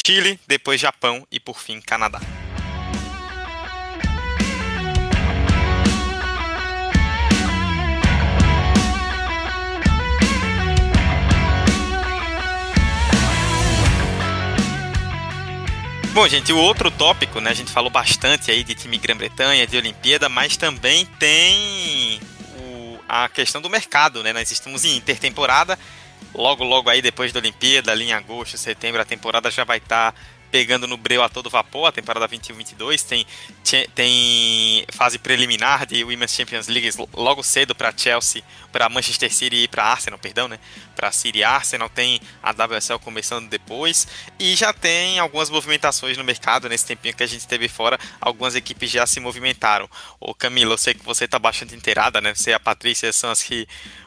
[0.05, 2.19] Chile, depois Japão e por fim Canadá.
[16.13, 17.51] Bom, gente, o outro tópico, né?
[17.51, 22.19] A gente falou bastante aí de time Grã-Bretanha, de Olimpíada, mas também tem
[22.59, 24.33] o, a questão do mercado, né?
[24.33, 25.79] Nós estamos em intertemporada.
[26.35, 30.11] Logo, logo aí, depois da Olimpíada, ali em agosto, setembro, a temporada já vai estar
[30.11, 30.19] tá
[30.51, 33.25] pegando no breu a todo vapor, a temporada 21-22 tem,
[33.95, 39.67] tem fase preliminar de Women's Champions League logo cedo para Chelsea, para Manchester City e
[39.67, 40.59] para Arsenal, perdão, né?
[40.95, 46.23] Para City e Arsenal tem a WSL começando depois e já tem algumas movimentações no
[46.23, 49.89] mercado nesse tempinho que a gente teve fora, algumas equipes já se movimentaram.
[50.19, 52.35] O Camilo, eu sei que você está bastante inteirada, né?
[52.35, 53.65] Você e a Patrícia são as que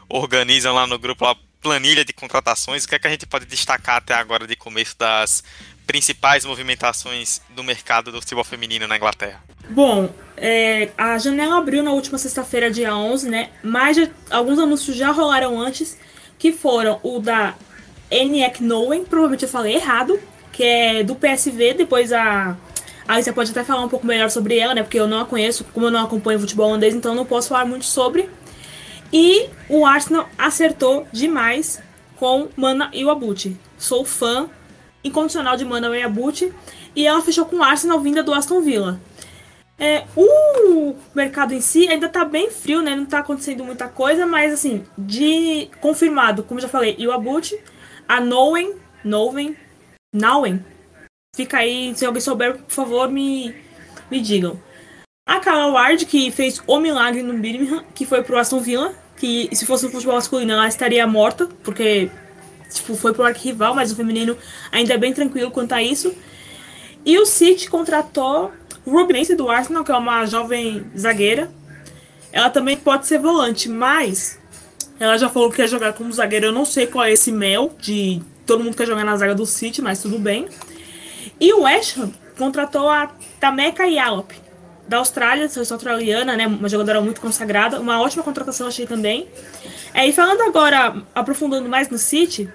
[0.08, 2.84] organizam lá no grupo a planilha de contratações.
[2.84, 5.42] O que é que a gente pode destacar até agora de começo das
[5.86, 9.42] principais movimentações do mercado do futebol feminino na Inglaterra?
[9.68, 13.50] Bom, é, a janela abriu na última sexta-feira, dia 11, né?
[13.62, 15.98] Mas já, alguns anúncios já rolaram antes,
[16.38, 17.54] que foram o da
[18.10, 20.20] Eniek Nowen, provavelmente eu falei errado,
[20.52, 22.56] que é do PSV, depois a...
[23.06, 24.82] Aí você pode até falar um pouco melhor sobre ela, né?
[24.82, 27.66] Porque eu não a conheço, como eu não acompanho futebol holandês, então não posso falar
[27.66, 28.30] muito sobre.
[29.12, 31.82] E o Arsenal acertou demais
[32.16, 33.56] com Mana Iwabuchi.
[33.78, 34.48] Sou fã
[35.04, 36.52] incondicional de Mana Weabuti
[36.96, 39.00] e ela fechou com o Arsenal vinda do Aston Villa.
[39.78, 42.94] É, o mercado em si ainda tá bem frio, né?
[42.96, 47.58] Não tá acontecendo muita coisa, mas assim, de confirmado, como já falei, o Abuti,
[48.08, 49.56] a Nowen, Nowen,
[50.12, 50.64] Nauen.
[51.34, 53.54] Fica aí, se alguém souber, por favor, me,
[54.08, 54.60] me digam.
[55.26, 59.48] A Carla Ward, que fez o milagre no Birmingham, que foi pro Aston Villa, que
[59.52, 62.10] se fosse no futebol masculino ela estaria morta, porque
[62.70, 64.36] tipo, foi pro arquival, mas o feminino
[64.70, 66.14] ainda é bem tranquilo quanto a isso.
[67.04, 68.52] E o City contratou
[68.86, 71.50] Macy do Arsenal, que é uma jovem zagueira.
[72.32, 74.38] Ela também pode ser volante, mas
[74.98, 76.46] ela já falou que quer jogar como zagueira.
[76.46, 79.46] Eu não sei qual é esse mel de todo mundo quer jogar na zaga do
[79.46, 80.48] City, mas tudo bem.
[81.40, 84.32] E o West Ham contratou a Tameka Yalop,
[84.86, 86.46] da Austrália, seleção australiana, né?
[86.46, 87.80] Uma jogadora muito consagrada.
[87.80, 89.28] Uma ótima contratação, achei também.
[89.92, 92.48] É, e falando agora, aprofundando mais no City,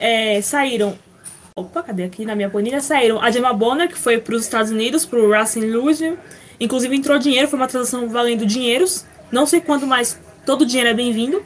[0.00, 0.98] é, saíram.
[1.54, 2.80] Opa, cadê aqui na minha planilha?
[2.80, 6.18] Saíram a Gemma Bonner, que foi para os Estados Unidos, para o Racing Louisville.
[6.60, 9.06] Inclusive entrou dinheiro, foi uma transação valendo dinheiros.
[9.32, 11.42] Não sei quanto, mas todo dinheiro é bem-vindo.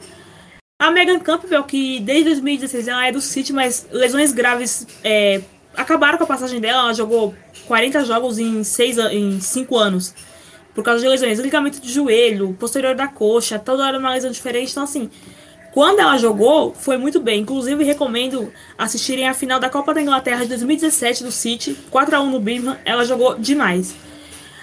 [0.81, 5.41] A Megan Campbell, que desde 2016 ela é do City, mas lesões graves é,
[5.75, 6.83] acabaram com a passagem dela.
[6.83, 7.33] Ela jogou
[7.67, 10.13] 40 jogos em 6 em 5 anos.
[10.73, 14.71] Por causa de lesões, ligamento de joelho, posterior da coxa, toda hora uma lesão diferente.
[14.71, 15.09] Então, assim,
[15.73, 17.41] quando ela jogou, foi muito bem.
[17.41, 22.21] Inclusive, recomendo assistirem a final da Copa da Inglaterra de 2017 do City, 4 a
[22.21, 22.77] 1 no Birmingham.
[22.85, 23.95] Ela jogou demais.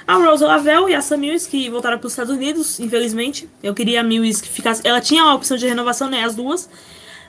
[0.06, 3.46] A Rose Lavelle e a Sam Mills, que voltaram para os Estados Unidos, infelizmente.
[3.62, 4.80] Eu queria a Mills que ficasse.
[4.86, 6.24] Ela tinha a opção de renovação, né?
[6.24, 6.68] As duas.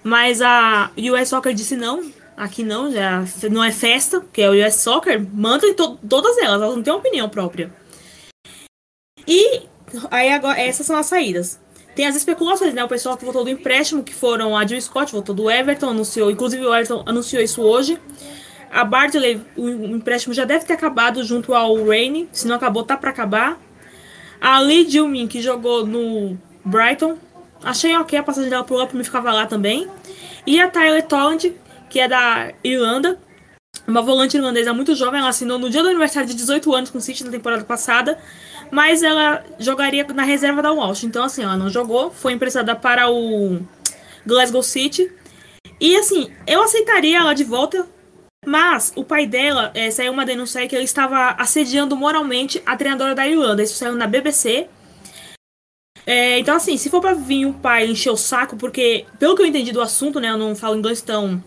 [0.02, 2.10] Mas a US Soccer disse não.
[2.40, 5.22] Aqui não, já não é festa, que é o US Soccer.
[5.34, 7.70] Manda em to todas elas, elas não têm opinião própria.
[9.28, 9.64] E
[10.10, 11.60] aí agora, essas são as saídas.
[11.94, 12.82] Tem as especulações, né?
[12.82, 16.32] O pessoal que voltou do empréstimo, que foram a Jill Scott, voltou do Everton, anunciou,
[16.32, 18.00] inclusive o Everton anunciou isso hoje.
[18.72, 22.96] A Bardley, o empréstimo já deve ter acabado junto ao Rainy, se não acabou, tá
[22.96, 23.60] para acabar.
[24.40, 27.18] A Lee Jilmin, que jogou no Brighton,
[27.62, 29.90] achei ok a passagem dela pro me ficava lá também.
[30.48, 31.54] E a Tyler Tolland,
[31.90, 33.20] que é da Irlanda,
[33.88, 36.98] uma volante irlandesa muito jovem, ela assinou no dia do aniversário de 18 anos com
[36.98, 38.18] o City na temporada passada
[38.72, 41.04] mas ela jogaria na reserva da Walsh.
[41.04, 43.60] Então, assim, ela não jogou, foi emprestada para o
[44.26, 45.12] Glasgow City.
[45.80, 47.88] E, assim, eu aceitaria ela de volta,
[48.46, 53.16] mas o pai dela é, saiu uma denúncia que ele estava assediando moralmente a treinadora
[53.16, 53.64] da Irlanda.
[53.64, 54.68] Isso saiu na BBC.
[56.06, 59.42] É, então, assim, se for pra vir o pai encher o saco, porque, pelo que
[59.42, 61.44] eu entendi do assunto, né, eu não falo inglês, então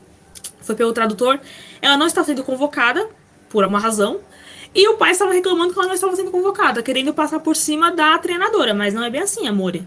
[0.63, 1.39] foi pelo tradutor,
[1.81, 3.09] ela não está sendo convocada,
[3.49, 4.21] por uma razão.
[4.75, 7.91] E o pai estava reclamando que ela não estava sendo convocada, querendo passar por cima
[7.91, 9.79] da treinadora, mas não é bem assim, amor.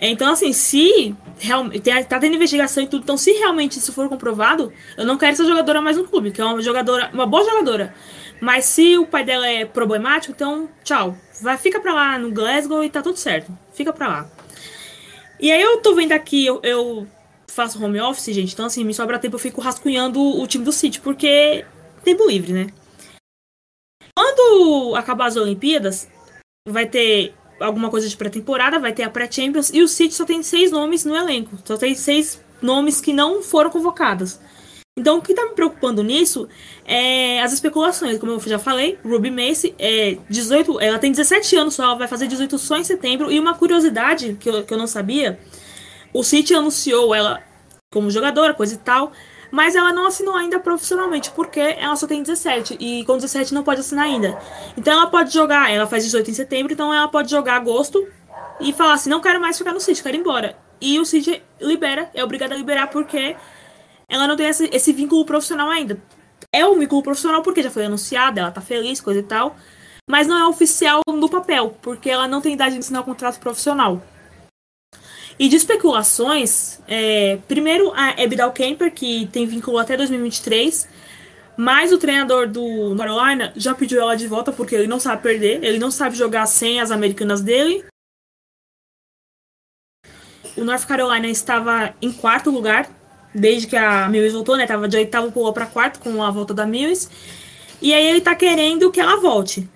[0.00, 4.72] Então, assim, se realmente tá tendo investigação e tudo, então se realmente isso for comprovado,
[4.96, 7.92] eu não quero essa jogadora mais no clube, que é uma jogadora, uma boa jogadora.
[8.40, 11.16] Mas se o pai dela é problemático, então tchau.
[11.42, 13.52] Vai, fica pra lá no Glasgow e tá tudo certo.
[13.74, 14.30] Fica pra lá.
[15.40, 17.06] E aí eu tô vendo aqui, eu, eu
[17.58, 20.70] faço home office, gente, então assim, me sobra tempo, eu fico rascunhando o time do
[20.70, 21.64] City, porque
[22.04, 22.68] tempo livre, né?
[24.16, 26.08] Quando acabar as Olimpíadas,
[26.68, 30.40] vai ter alguma coisa de pré-temporada, vai ter a pré-Champions, e o City só tem
[30.40, 31.58] seis nomes no elenco.
[31.64, 34.38] Só tem seis nomes que não foram convocados.
[34.96, 36.48] Então, o que está me preocupando nisso
[36.84, 38.18] é as especulações.
[38.18, 42.08] Como eu já falei, Ruby Macy é 18, ela tem 17 anos só, ela vai
[42.08, 43.30] fazer 18 só em setembro.
[43.30, 45.38] E uma curiosidade que eu, que eu não sabia:
[46.12, 47.40] o City anunciou ela
[47.90, 49.12] como jogadora, coisa e tal.
[49.50, 52.76] Mas ela não assinou ainda profissionalmente, porque ela só tem 17.
[52.78, 54.38] E com 17 não pode assinar ainda.
[54.76, 58.06] Então ela pode jogar, ela faz 18 em setembro, então ela pode jogar agosto
[58.60, 60.56] e falar assim, não quero mais ficar no City, quero ir embora.
[60.80, 63.36] E o City libera, é obrigado a liberar porque
[64.08, 65.98] ela não tem esse, esse vínculo profissional ainda.
[66.52, 69.56] É um vínculo profissional porque já foi anunciado, ela tá feliz, coisa e tal.
[70.08, 73.06] Mas não é oficial no papel, porque ela não tem idade de assinar o um
[73.06, 74.02] contrato profissional.
[75.38, 80.88] E de especulações, é, primeiro a Abdal Kemper, que tem vínculo até 2023,
[81.56, 85.62] mas o treinador do Carolina já pediu ela de volta porque ele não sabe perder,
[85.62, 87.84] ele não sabe jogar sem as americanas dele.
[90.56, 92.90] O North Carolina estava em quarto lugar
[93.34, 94.66] desde que a Mills voltou, né?
[94.66, 97.08] Tava de oitavo pulou para quarto com a volta da Mills.
[97.80, 99.68] E aí ele tá querendo que ela volte.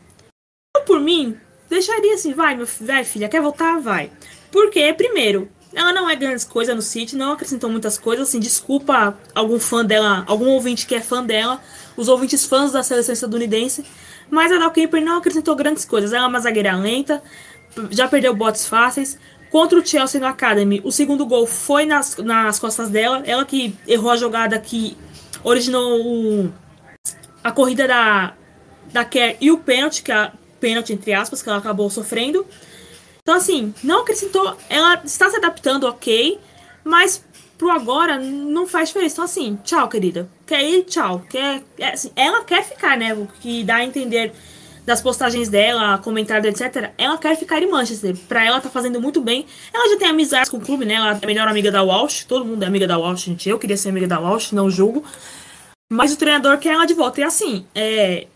[0.77, 1.39] Eu, por mim,
[1.69, 3.79] deixaria assim, vai, meu vai, filha, quer voltar?
[3.81, 4.11] Vai.
[4.53, 9.19] Porque, primeiro, ela não é grandes coisas no City, não acrescentou muitas coisas, assim, desculpa
[9.35, 11.61] algum fã dela, algum ouvinte que é fã dela,
[11.97, 13.85] os ouvintes fãs da seleção estadunidense,
[14.31, 16.13] mas a Dal Kemper não acrescentou grandes coisas.
[16.13, 17.23] Ela é uma zagueira lenta,
[17.91, 19.19] já perdeu botes fáceis.
[19.51, 23.77] Contra o Chelsea no Academy, o segundo gol foi nas, nas costas dela, ela que
[23.87, 24.97] errou a jogada que
[25.45, 26.53] originou o,
[27.45, 28.33] a corrida da,
[28.91, 32.47] da Kerr e o pênalti, que é a pênalti entre aspas, que ela acabou sofrendo.
[33.23, 34.57] Então, assim, não acrescentou.
[34.69, 36.39] Ela está se adaptando, ok.
[36.85, 37.25] Mas
[37.57, 39.15] pro agora não faz diferença.
[39.15, 40.29] Então, assim, tchau, querida.
[40.45, 40.83] Quer ir?
[40.85, 41.25] Tchau.
[41.31, 43.15] Quer, é, assim, ela quer ficar, né?
[43.15, 44.33] O que dá a entender
[44.85, 46.91] das postagens dela, comentários, etc.
[46.99, 48.17] Ela quer ficar em Manchester.
[48.29, 49.47] Pra ela tá fazendo muito bem.
[49.73, 50.95] Ela já tem amizade com o clube, né?
[50.95, 52.25] Ela é a melhor amiga da Walsh.
[52.25, 53.49] Todo mundo é amiga da Walsh, gente.
[53.49, 55.05] Eu queria ser amiga da Walsh, não julgo.
[55.93, 57.21] Mas o treinador quer ela de volta.
[57.21, 58.27] E assim, é,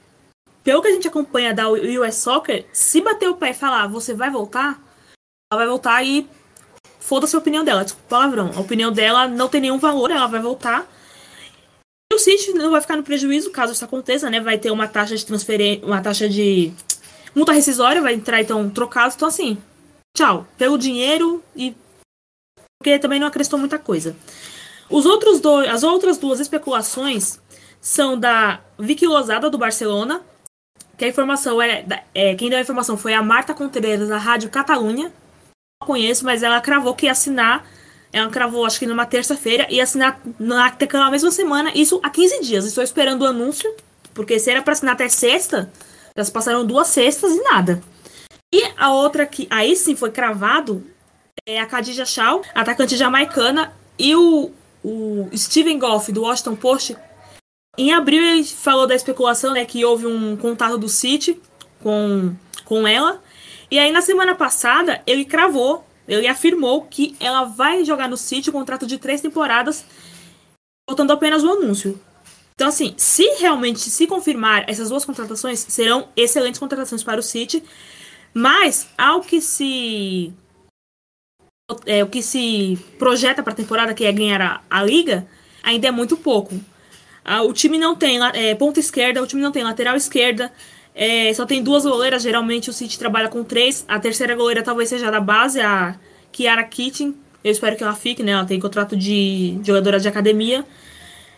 [0.67, 4.13] pelo que a gente acompanha da US Soccer, se bater o pé e falar, você
[4.13, 4.83] vai voltar,
[5.49, 6.29] ela vai voltar e
[6.99, 8.51] foda-se a opinião dela, desculpa palavrão.
[8.53, 10.85] A opinião dela não tem nenhum valor, ela vai voltar.
[12.13, 14.41] E o City não vai ficar no prejuízo caso isso aconteça, né?
[14.41, 16.73] Vai ter uma taxa de transferência, uma taxa de
[17.33, 19.15] multa rescisória, vai entrar então trocado.
[19.15, 19.57] Então, assim,
[20.17, 20.49] tchau.
[20.59, 21.77] Pelo dinheiro e.
[22.81, 24.17] Porque também não acrescentou muita coisa.
[24.91, 27.39] Os outros dois, as outras duas especulações
[27.81, 30.25] são da Vicky Lozada, do Barcelona,
[30.97, 31.85] que a informação é,
[32.15, 35.13] é, quem deu a informação foi a Marta Contreras da Rádio Catalunha.
[35.81, 37.67] Não conheço, mas ela cravou que ia assinar.
[38.13, 42.65] Ela cravou, acho que numa terça-feira, ia assinar naquela mesma semana, isso há 15 dias.
[42.65, 43.71] Estou esperando o anúncio,
[44.15, 45.71] porque se era para assinar até sexta,
[46.17, 47.83] já se passaram duas sextas e nada.
[48.55, 50.87] E a outra que aí sim foi cravado
[51.45, 54.51] é a Khadija Shaw, atacante jamaicana, e o,
[54.83, 56.97] o Steven Goff do Washington Post
[57.77, 61.41] em abril ele falou da especulação, né, que houve um contato do City
[61.83, 63.23] com, com ela.
[63.71, 68.51] E aí na semana passada ele cravou, ele afirmou que ela vai jogar no City
[68.51, 69.85] um contrato de três temporadas,
[70.89, 72.01] faltando apenas o anúncio.
[72.55, 77.63] Então assim, se realmente se confirmar essas duas contratações, serão excelentes contratações para o City.
[78.33, 80.33] Mas ao que se
[81.85, 85.27] é, o que se projeta para a temporada, que é ganhar a, a liga,
[85.63, 86.55] ainda é muito pouco.
[87.29, 90.53] Ah, o time não tem é, ponta esquerda, o time não tem lateral esquerda,
[90.95, 92.23] é, só tem duas goleiras.
[92.23, 93.85] Geralmente o City trabalha com três.
[93.89, 95.97] A terceira goleira talvez seja da base, a
[96.31, 97.17] Kiara Keating.
[97.43, 98.31] Eu espero que ela fique, né?
[98.31, 100.65] Ela tem contrato de jogadora de academia.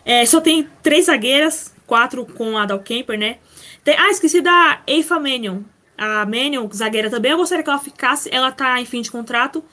[0.05, 3.37] É, só tem três zagueiras, quatro com a Dal Kemper, né?
[3.83, 5.61] Tem, ah, esqueci da Eifa Manion.
[5.97, 8.29] A Manion, zagueira também, eu gostaria que ela ficasse.
[8.31, 9.63] Ela tá em fim de contrato.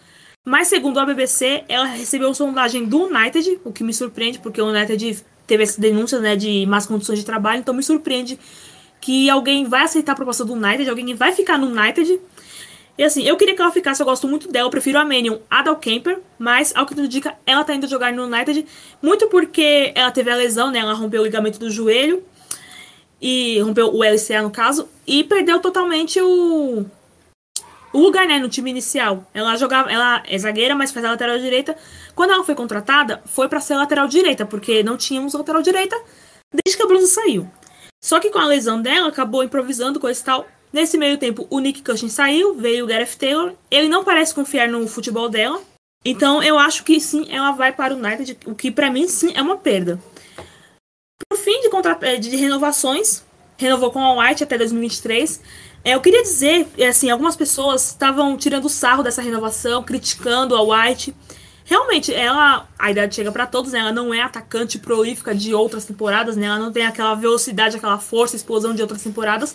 [0.42, 4.68] Mas segundo a BBC, ela recebeu sondagem do United, o que me surpreende, porque o
[4.68, 8.38] United teve essa denúncia né, de más condições de trabalho, então me surpreende
[9.00, 12.20] que alguém vai aceitar a proposta do United, alguém vai ficar no United.
[12.98, 15.38] E assim, eu queria que ela ficasse, eu gosto muito dela, eu prefiro a Manion
[15.50, 15.78] a Dal
[16.38, 18.66] mas ao que tudo indica, ela tá indo jogar no United,
[19.02, 20.78] muito porque ela teve a lesão, né?
[20.78, 22.22] Ela rompeu o ligamento do joelho
[23.20, 26.86] e rompeu o LCA no caso e perdeu totalmente o
[27.92, 29.24] o lugar, né, no time inicial.
[29.32, 31.76] Ela jogava, ela é zagueira, mas faz a lateral direita.
[32.14, 35.96] Quando ela foi contratada, foi para ser lateral direita, porque não tínhamos lateral direita
[36.52, 37.48] desde que a Blusa saiu.
[38.04, 40.46] Só que com a lesão dela, acabou improvisando coisa e tal.
[40.72, 43.54] Nesse meio tempo, o Nick Cushing saiu, veio o Gareth Taylor.
[43.70, 45.60] Ele não parece confiar no futebol dela.
[46.04, 49.32] Então eu acho que sim, ela vai para o United, o que para mim sim
[49.34, 49.98] é uma perda.
[51.28, 51.98] Por fim de, contra...
[52.02, 53.24] Eh, de renovações,
[53.56, 55.40] renovou com a White até 2023.
[55.86, 60.60] É, eu queria dizer, é, assim, algumas pessoas estavam tirando sarro dessa renovação, criticando a
[60.60, 61.14] White.
[61.64, 63.78] Realmente, ela, a idade chega para todos, né?
[63.78, 66.46] Ela não é atacante prolífica de outras temporadas, né?
[66.46, 69.54] Ela não tem aquela velocidade, aquela força, explosão de outras temporadas.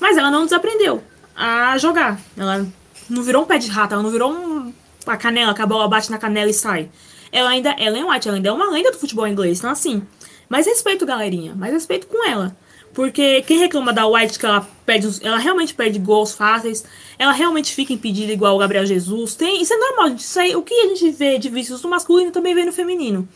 [0.00, 1.04] Mas ela não desaprendeu
[1.36, 2.18] a jogar.
[2.38, 2.66] Ela
[3.10, 4.72] não virou um pé de rato, ela não virou um,
[5.06, 6.88] a canela, que a bola bate na canela e sai.
[7.30, 9.58] ela ainda Ellen White, ela ainda é uma lenda do futebol inglês.
[9.58, 10.02] Então, assim,
[10.48, 11.54] mais respeito, galerinha.
[11.54, 12.56] Mais respeito com ela.
[12.92, 16.84] Porque quem reclama da White que ela perde, ela realmente perde gols fáceis,
[17.18, 19.34] ela realmente fica impedida igual o Gabriel Jesus.
[19.34, 20.20] Tem, isso é normal, gente.
[20.20, 23.28] Isso aí, o que a gente vê de vícios no masculino também vê no feminino.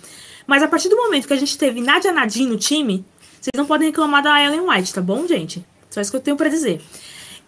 [0.46, 3.04] Mas a partir do momento que a gente teve Nadia Nadim no time,
[3.40, 5.64] vocês não podem reclamar da Ellen White, tá bom, gente?
[5.88, 6.80] Só isso que eu tenho para dizer.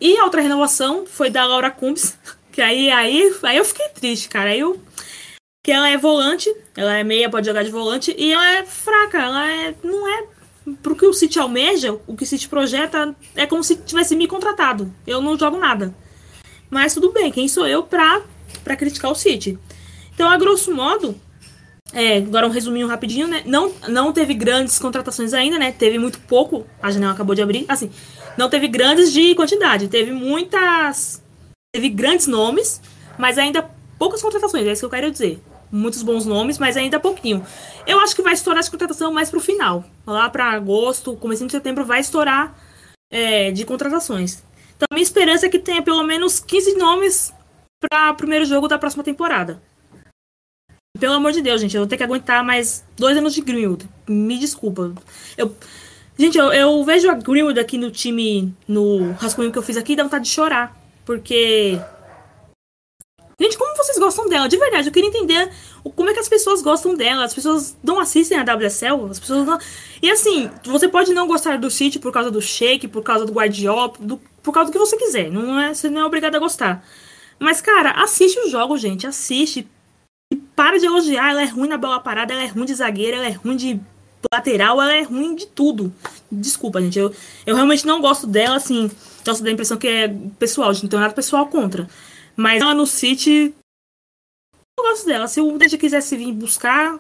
[0.01, 2.17] E a outra renovação foi da Laura Cumbs,
[2.53, 4.51] que aí, aí, aí eu fiquei triste, cara.
[4.51, 4.81] Aí eu,
[5.65, 9.19] que ela é volante, ela é meia, pode jogar de volante, e ela é fraca,
[9.19, 10.36] ela é, não é
[10.83, 14.27] pro que o City almeja, o que o City projeta, é como se tivesse me
[14.27, 14.93] contratado.
[15.07, 15.95] Eu não jogo nada.
[16.69, 18.23] Mas tudo bem, quem sou eu pra,
[18.65, 19.59] pra criticar o City?
[20.15, 21.15] Então, a grosso modo,
[21.93, 23.43] é, agora um resuminho rapidinho, né?
[23.47, 25.73] Não, não teve grandes contratações ainda, né?
[25.73, 27.65] Teve muito pouco, a janela acabou de abrir.
[27.69, 27.91] Assim,
[28.37, 31.23] não teve grandes de quantidade, teve muitas.
[31.73, 32.81] Teve grandes nomes,
[33.19, 35.41] mas ainda poucas contratações, é isso que eu quero dizer.
[35.71, 37.45] Muitos bons nomes, mas ainda pouquinho.
[37.87, 39.85] Eu acho que vai estourar essa contratação mais pro final.
[40.07, 42.55] Lá para agosto, começo de setembro, vai estourar
[43.11, 44.43] é, de contratações.
[44.77, 47.33] Então, minha esperança é que tenha pelo menos 15 nomes
[47.81, 49.61] para o primeiro jogo da próxima temporada.
[50.99, 53.87] Pelo amor de Deus, gente, eu vou ter que aguentar mais dois anos de Greenwood.
[54.09, 54.95] Me desculpa.
[55.37, 55.55] Eu,
[56.19, 59.95] gente, eu, eu vejo a Greenwood aqui no time, no rascunho que eu fiz aqui,
[59.95, 60.77] dá vontade de chorar.
[61.05, 61.79] Porque.
[63.39, 63.59] Gente,
[64.07, 64.49] gostam dela?
[64.49, 65.51] De verdade, eu queria entender
[65.95, 67.25] como é que as pessoas gostam dela.
[67.25, 69.59] As pessoas não assistem a WSL, as pessoas não.
[70.01, 73.33] E assim, você pode não gostar do City por causa do Shake, por causa do
[73.33, 75.31] Guardiola, do, por causa do que você quiser.
[75.31, 76.85] Não é, você não é obrigado a gostar.
[77.39, 79.07] Mas, cara, assiste o jogo, gente.
[79.07, 79.67] Assiste.
[80.33, 81.31] E para de elogiar.
[81.31, 83.81] Ela é ruim na bola parada, ela é ruim de zagueira, ela é ruim de
[84.33, 85.93] lateral, ela é ruim de tudo.
[86.31, 86.99] Desculpa, gente.
[86.99, 87.13] Eu,
[87.45, 88.91] eu realmente não gosto dela, assim.
[89.25, 90.85] Gosto da impressão que é pessoal, gente.
[90.85, 91.89] Não tenho nada pessoal contra.
[92.37, 93.55] Mas ela no City.
[94.79, 95.27] Eu gosto dela.
[95.27, 96.99] Se o Deja quisesse vir buscar,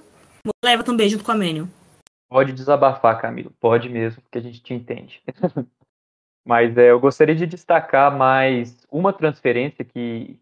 [0.64, 1.68] leva também junto com a Menio.
[2.28, 3.52] Pode desabafar, Camilo.
[3.60, 5.22] Pode mesmo, porque a gente te entende.
[6.44, 10.38] Mas é, eu gostaria de destacar mais uma transferência que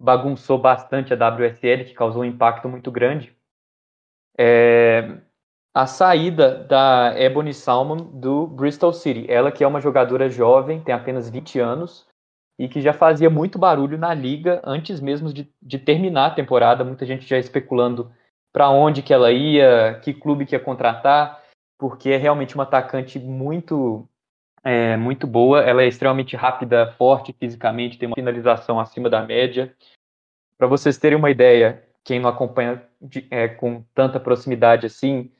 [0.00, 3.36] bagunçou bastante a WSL, que causou um impacto muito grande.
[4.38, 5.20] É
[5.74, 9.30] a saída da Ebony Salmon do Bristol City.
[9.30, 12.06] Ela que é uma jogadora jovem, tem apenas 20 anos,
[12.60, 16.84] e que já fazia muito barulho na liga antes mesmo de, de terminar a temporada.
[16.84, 18.12] Muita gente já especulando
[18.52, 21.42] para onde que ela ia, que clube que ia contratar,
[21.78, 24.06] porque é realmente uma atacante muito
[24.62, 25.62] é, muito boa.
[25.62, 29.74] Ela é extremamente rápida, forte fisicamente, tem uma finalização acima da média.
[30.58, 35.32] Para vocês terem uma ideia, quem não acompanha de, é, com tanta proximidade assim,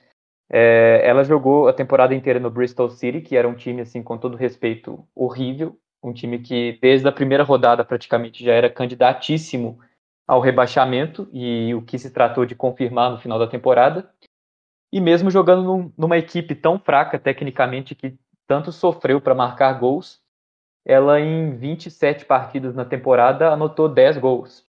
[0.48, 4.16] é, ela jogou a temporada inteira no Bristol City, que era um time, assim, com
[4.16, 5.78] todo respeito, horrível.
[6.02, 9.78] Um time que, desde a primeira rodada, praticamente já era candidatíssimo
[10.26, 14.08] ao rebaixamento, e o que se tratou de confirmar no final da temporada.
[14.92, 20.20] E mesmo jogando num, numa equipe tão fraca tecnicamente que tanto sofreu para marcar gols,
[20.84, 24.66] ela em 27 partidas na temporada anotou 10 gols.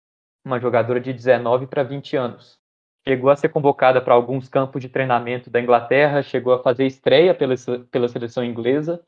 [0.45, 2.59] Uma jogadora de 19 para 20 anos.
[3.07, 7.33] Chegou a ser convocada para alguns campos de treinamento da Inglaterra, chegou a fazer estreia
[7.33, 7.55] pela,
[7.91, 9.03] pela seleção inglesa,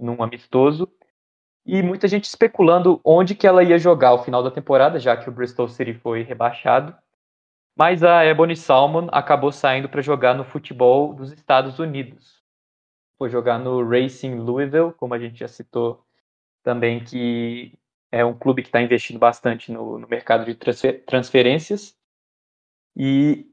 [0.00, 0.88] num amistoso,
[1.64, 5.28] e muita gente especulando onde que ela ia jogar ao final da temporada, já que
[5.28, 6.94] o Bristol City foi rebaixado.
[7.76, 12.44] Mas a Ebony Salmon acabou saindo para jogar no futebol dos Estados Unidos
[13.18, 16.04] foi jogar no Racing Louisville, como a gente já citou
[16.62, 17.72] também, que
[18.10, 21.96] é um clube que está investindo bastante no, no mercado de transfer, transferências.
[22.96, 23.46] E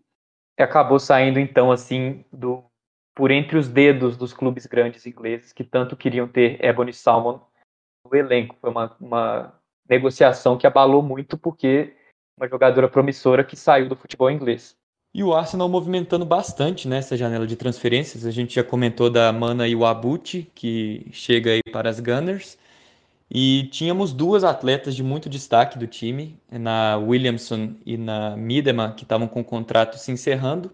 [0.57, 2.63] acabou saindo, então, assim, do
[3.13, 7.39] por entre os dedos dos clubes grandes ingleses que tanto queriam ter Ebony Salmon
[8.11, 8.55] no elenco.
[8.59, 9.53] Foi uma, uma
[9.89, 11.93] negociação que abalou muito, porque
[12.37, 14.75] uma jogadora promissora que saiu do futebol inglês.
[15.13, 18.25] E o Arsenal movimentando bastante nessa janela de transferências.
[18.25, 22.57] A gente já comentou da Mana Iwabuchi, que chega aí para as Gunners.
[23.29, 29.03] E tínhamos duas atletas de muito destaque do time, na Williamson e na Miedema, que
[29.03, 30.71] estavam com o contrato se encerrando.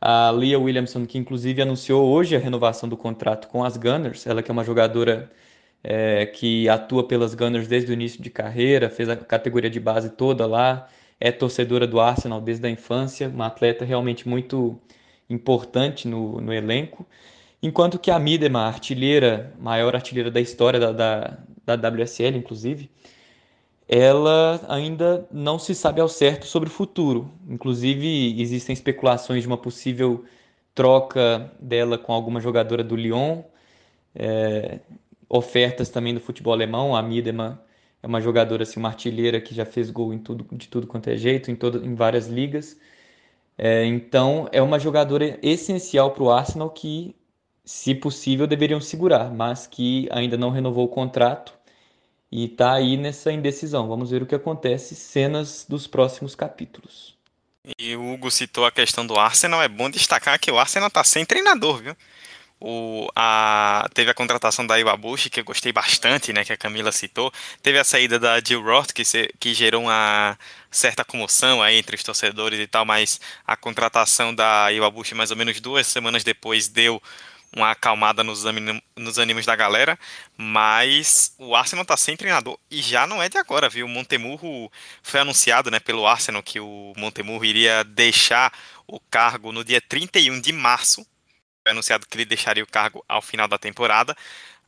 [0.00, 4.42] A Leah Williamson, que inclusive anunciou hoje a renovação do contrato com as Gunners, ela
[4.42, 5.30] que é uma jogadora
[5.88, 10.10] é, que atua pelas Gunners desde o início de carreira, fez a categoria de base
[10.10, 10.88] toda lá,
[11.20, 14.80] é torcedora do Arsenal desde a infância, uma atleta realmente muito
[15.30, 17.06] importante no, no elenco.
[17.62, 20.90] Enquanto que a Midema, artilheira, maior artilheira da história da,
[21.64, 22.90] da, da WSL, inclusive,
[23.88, 27.30] ela ainda não se sabe ao certo sobre o futuro.
[27.48, 30.24] Inclusive, existem especulações de uma possível
[30.74, 33.42] troca dela com alguma jogadora do Lyon,
[34.14, 34.80] é,
[35.28, 36.94] ofertas também do futebol alemão.
[36.96, 37.62] A Midema
[38.02, 41.08] é uma jogadora, assim, uma artilheira que já fez gol em tudo, de tudo quanto
[41.08, 42.76] é jeito, em, todo, em várias ligas.
[43.58, 47.16] É, então, é uma jogadora essencial para o Arsenal que,
[47.64, 51.54] se possível, deveriam segurar, mas que ainda não renovou o contrato
[52.30, 53.88] e está aí nessa indecisão.
[53.88, 57.16] Vamos ver o que acontece, cenas dos próximos capítulos.
[57.78, 59.62] E o Hugo citou a questão do Arsenal.
[59.62, 61.96] É bom destacar que o Arsenal está sem treinador, viu?
[62.58, 66.90] O, a, teve a contratação da Iwabushi, que eu gostei bastante, né, que a Camila
[66.90, 67.32] citou.
[67.62, 70.38] Teve a saída da Jill Roth, que, se, que gerou uma
[70.70, 75.36] certa comoção aí entre os torcedores e tal, mas a contratação da Iwabushi, mais ou
[75.36, 77.00] menos duas semanas depois, deu
[77.54, 78.44] uma acalmada nos,
[78.96, 79.98] nos ânimos da galera,
[80.36, 83.86] mas o Arsenal está sem treinador e já não é de agora, viu?
[83.86, 84.70] O Montemurro
[85.02, 88.52] foi anunciado né, pelo Arsenal que o Montemurro iria deixar
[88.86, 91.06] o cargo no dia 31 de março
[91.70, 94.16] anunciado que ele deixaria o cargo ao final da temporada.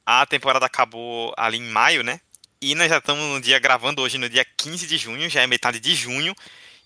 [0.07, 2.21] A temporada acabou ali em maio, né?
[2.61, 5.47] E nós já estamos no dia gravando hoje no dia 15 de junho, já é
[5.47, 6.35] metade de junho,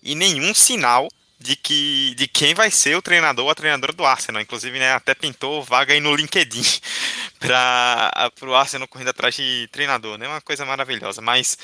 [0.03, 1.09] e nenhum sinal
[1.39, 4.43] de que de quem vai ser o treinador ou a treinadora do Arsenal.
[4.43, 6.63] Inclusive, né, até pintou vaga aí no LinkedIn
[7.41, 10.29] para o Arsenal correndo atrás de treinador, né?
[10.29, 11.59] Uma coisa maravilhosa, mas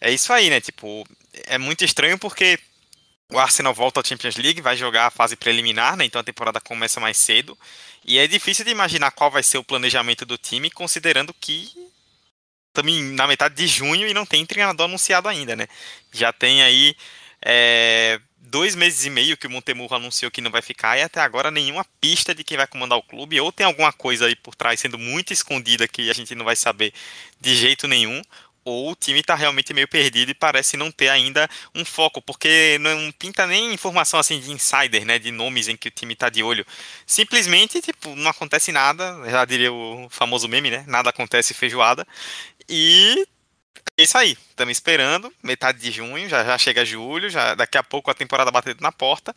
[0.00, 0.60] é isso aí, né?
[0.60, 1.06] Tipo,
[1.46, 2.58] é muito estranho porque
[3.32, 6.04] o Arsenal volta à Champions League, vai jogar a fase preliminar, né?
[6.04, 7.56] Então a temporada começa mais cedo.
[8.04, 11.70] E é difícil de imaginar qual vai ser o planejamento do time, considerando que
[12.68, 15.68] estamos na metade de junho e não tem treinador anunciado ainda, né?
[16.12, 16.96] Já tem aí
[17.42, 21.20] é, dois meses e meio que o Montemurro anunciou que não vai ficar e até
[21.20, 23.40] agora nenhuma pista de quem vai comandar o clube.
[23.40, 26.56] Ou tem alguma coisa aí por trás sendo muito escondida que a gente não vai
[26.56, 26.92] saber
[27.40, 28.22] de jeito nenhum
[28.64, 32.78] ou o time está realmente meio perdido e parece não ter ainda um foco, porque
[32.80, 36.28] não pinta nem informação assim de insider, né, de nomes em que o time está
[36.28, 36.64] de olho.
[37.06, 42.06] Simplesmente, tipo, não acontece nada, já diria o famoso meme, né, nada acontece feijoada.
[42.68, 43.26] E
[43.98, 47.82] é isso aí, estamos esperando, metade de junho, já, já chega julho, já daqui a
[47.82, 49.34] pouco a temporada batendo na porta,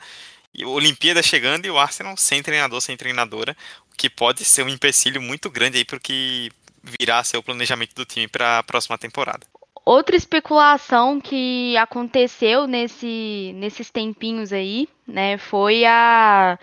[0.54, 3.58] e a Olimpíada chegando e o Arsenal sem treinador, sem treinadora,
[3.92, 6.52] o que pode ser um empecilho muito grande aí para que
[6.84, 9.48] virar ser o planejamento do time para a próxima temporada.
[9.86, 16.58] Outra especulação que aconteceu nesse, nesses tempinhos aí, né, foi a,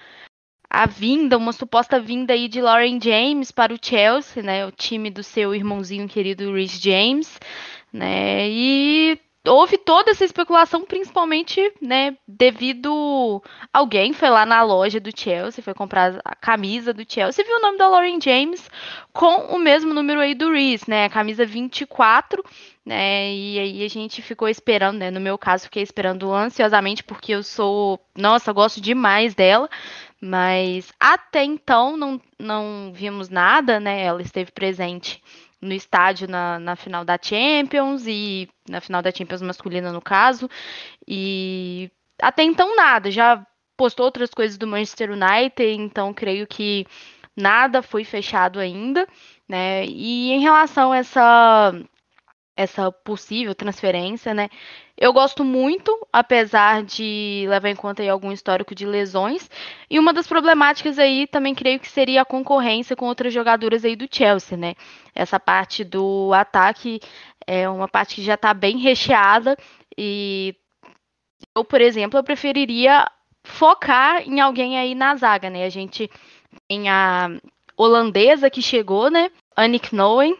[0.71, 5.11] a vinda, uma suposta vinda aí de Lauren James para o Chelsea, né, o time
[5.11, 7.39] do seu irmãozinho querido Rhys James,
[7.93, 15.11] né, e houve toda essa especulação, principalmente, né, devido alguém foi lá na loja do
[15.17, 18.69] Chelsea, foi comprar a camisa do Chelsea, viu o nome da Lauren James
[19.13, 22.45] com o mesmo número aí do Reese, né, a camisa 24,
[22.85, 27.33] né, e aí a gente ficou esperando, né, no meu caso fiquei esperando ansiosamente porque
[27.33, 29.71] eu sou, nossa, gosto demais dela,
[30.21, 35.23] mas até então não, não vimos nada, né, ela esteve presente
[35.61, 40.49] no estádio na, na final da Champions e na final da Champions masculina no caso.
[41.07, 41.91] E
[42.21, 43.45] até então nada, já
[43.77, 46.87] postou outras coisas do Manchester United, então creio que
[47.37, 49.07] nada foi fechado ainda,
[49.49, 49.85] né?
[49.87, 51.73] E em relação a essa
[52.57, 54.51] essa possível transferência, né?
[55.01, 59.49] Eu gosto muito, apesar de levar em conta aí algum histórico de lesões.
[59.89, 63.97] E uma das problemáticas aí também creio que seria a concorrência com outras jogadoras aí
[63.97, 64.75] do Chelsea, né?
[65.15, 67.01] Essa parte do ataque
[67.47, 69.57] é uma parte que já está bem recheada
[69.97, 70.55] e
[71.57, 73.11] eu, por exemplo, eu preferiria
[73.43, 75.65] focar em alguém aí na zaga, né?
[75.65, 76.11] A gente
[76.69, 77.31] tem a
[77.75, 79.31] holandesa que chegou, né?
[79.57, 80.37] Annick Noen,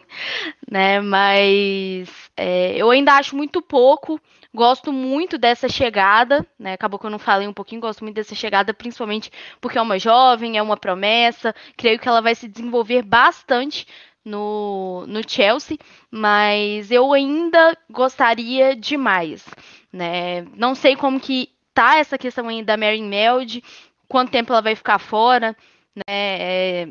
[0.69, 1.01] né?
[1.01, 4.19] Mas é, eu ainda acho muito pouco.
[4.53, 6.73] Gosto muito dessa chegada, né?
[6.73, 9.31] Acabou que eu não falei um pouquinho, gosto muito dessa chegada, principalmente
[9.61, 11.55] porque é uma jovem, é uma promessa.
[11.77, 13.87] Creio que ela vai se desenvolver bastante
[14.25, 15.77] no, no Chelsea,
[16.09, 19.45] mas eu ainda gostaria de mais,
[19.91, 20.41] né?
[20.55, 23.63] Não sei como que tá essa questão ainda da Mary Meld,
[24.07, 25.55] quanto tempo ela vai ficar fora,
[25.95, 26.03] né?
[26.07, 26.87] É,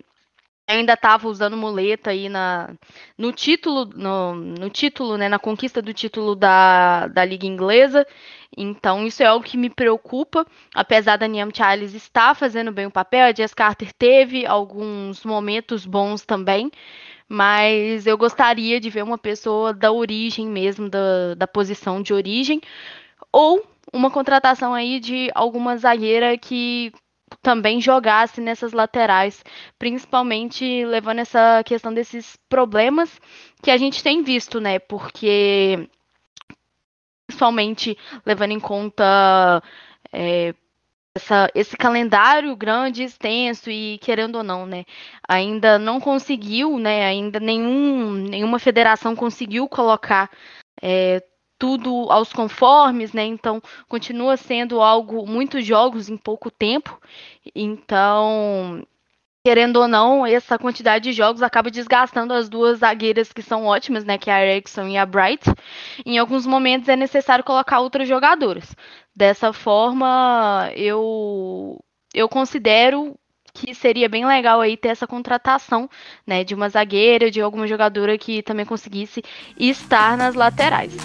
[0.70, 2.70] ainda estava usando muleta aí na,
[3.16, 8.06] no título, no, no, título, né, na conquista do título da, da Liga Inglesa.
[8.56, 12.90] Então, isso é algo que me preocupa, apesar da Niam Charles estar fazendo bem o
[12.90, 16.70] papel, a Jess Carter teve alguns momentos bons também,
[17.28, 22.60] mas eu gostaria de ver uma pessoa da origem mesmo, da, da posição de origem,
[23.32, 26.92] ou uma contratação aí de alguma zagueira que
[27.42, 29.42] também jogasse nessas laterais,
[29.78, 33.20] principalmente levando essa questão desses problemas
[33.62, 34.78] que a gente tem visto, né?
[34.78, 35.88] Porque
[37.26, 39.62] principalmente levando em conta
[40.12, 40.54] é,
[41.14, 44.84] essa, esse calendário grande, extenso e querendo ou não, né,
[45.28, 50.30] ainda não conseguiu, né, ainda nenhum, nenhuma federação conseguiu colocar
[50.82, 51.22] é,
[51.60, 53.24] tudo aos conformes, né?
[53.24, 56.98] Então continua sendo algo muitos jogos em pouco tempo.
[57.54, 58.82] Então,
[59.44, 64.04] querendo ou não, essa quantidade de jogos acaba desgastando as duas zagueiras que são ótimas,
[64.06, 64.16] né?
[64.16, 65.44] Que é a Erickson e a Bright.
[66.06, 68.74] Em alguns momentos é necessário colocar outras jogadoras.
[69.14, 71.78] Dessa forma, eu
[72.14, 73.14] eu considero
[73.52, 75.90] que seria bem legal aí ter essa contratação,
[76.26, 79.22] né, de uma zagueira, de alguma jogadora que também conseguisse
[79.58, 80.96] estar nas laterais.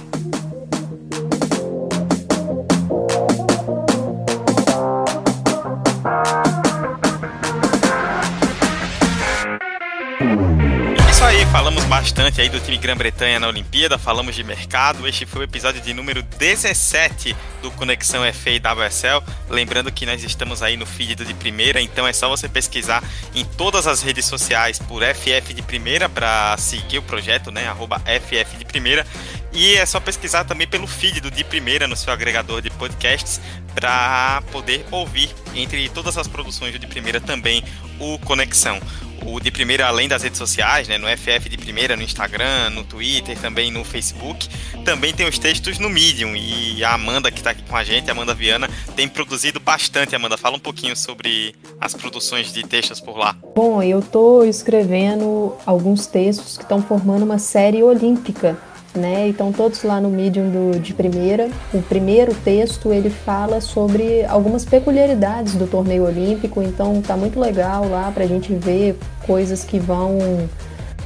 [11.55, 15.07] Falamos bastante aí do time Grã-Bretanha na Olimpíada, falamos de mercado.
[15.07, 19.23] Este foi o episódio de número 17 do Conexão FA e WSL.
[19.49, 23.01] Lembrando que nós estamos aí no feed de primeira, então é só você pesquisar
[23.33, 27.69] em todas as redes sociais por FF de primeira para seguir o projeto, né?
[27.69, 29.07] Arroba FF de primeira.
[29.55, 33.39] E é só pesquisar também pelo feed do de primeira no seu agregador de podcasts
[33.73, 37.63] para poder ouvir entre todas as produções do de primeira também
[37.99, 38.79] o Conexão
[39.25, 42.83] o de primeira, além das redes sociais, né, no FF de primeira, no Instagram, no
[42.83, 44.47] Twitter, também no Facebook,
[44.83, 46.35] também tem os textos no Medium.
[46.35, 50.15] E a Amanda, que está aqui com a gente, a Amanda Viana, tem produzido bastante.
[50.15, 53.35] Amanda, fala um pouquinho sobre as produções de textos por lá.
[53.55, 58.57] Bom, eu estou escrevendo alguns textos que estão formando uma série olímpica
[58.97, 59.27] né?
[59.27, 61.49] Então todos lá no Medium do, de primeira.
[61.73, 67.87] O primeiro texto ele fala sobre algumas peculiaridades do torneio olímpico, então tá muito legal
[67.87, 70.17] lá para a gente ver coisas que vão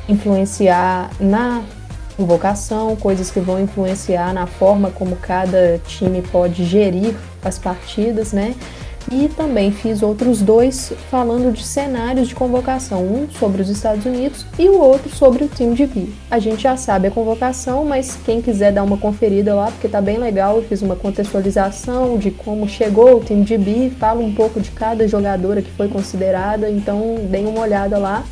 [0.08, 1.64] influenciar na
[2.18, 8.56] convocação, coisas que vão influenciar na forma como cada time pode gerir as partidas, né?
[9.12, 14.45] E também fiz outros dois falando de cenários de convocação, um sobre os Estados Unidos
[14.57, 16.10] e o outro sobre o time de B.
[16.30, 19.99] A gente já sabe a convocação, mas quem quiser dar uma conferida lá, porque tá
[19.99, 24.34] bem legal, eu fiz uma contextualização de como chegou o time de B, falo um
[24.34, 28.24] pouco de cada jogadora que foi considerada, então deem uma olhada lá.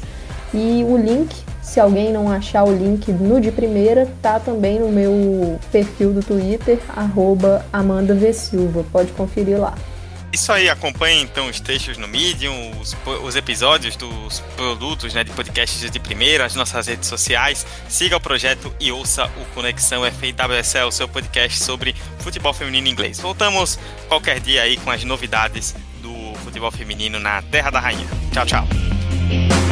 [0.53, 4.89] E o link, se alguém não achar o link no de primeira, tá também no
[4.89, 8.32] meu perfil do Twitter, arroba Amanda v.
[8.32, 8.86] Silva.
[8.91, 9.73] Pode conferir lá.
[10.38, 15.31] Isso aí, acompanhe então os textos no Medium, os, os episódios dos produtos né, de
[15.31, 17.65] podcasts de primeira, as nossas redes sociais.
[17.89, 23.19] Siga o projeto e ouça o Conexão FIWSL, seu podcast sobre futebol feminino inglês.
[23.19, 25.73] Voltamos qualquer dia aí com as novidades
[26.03, 28.07] do futebol feminino na Terra da Rainha.
[28.31, 29.66] Tchau, tchau.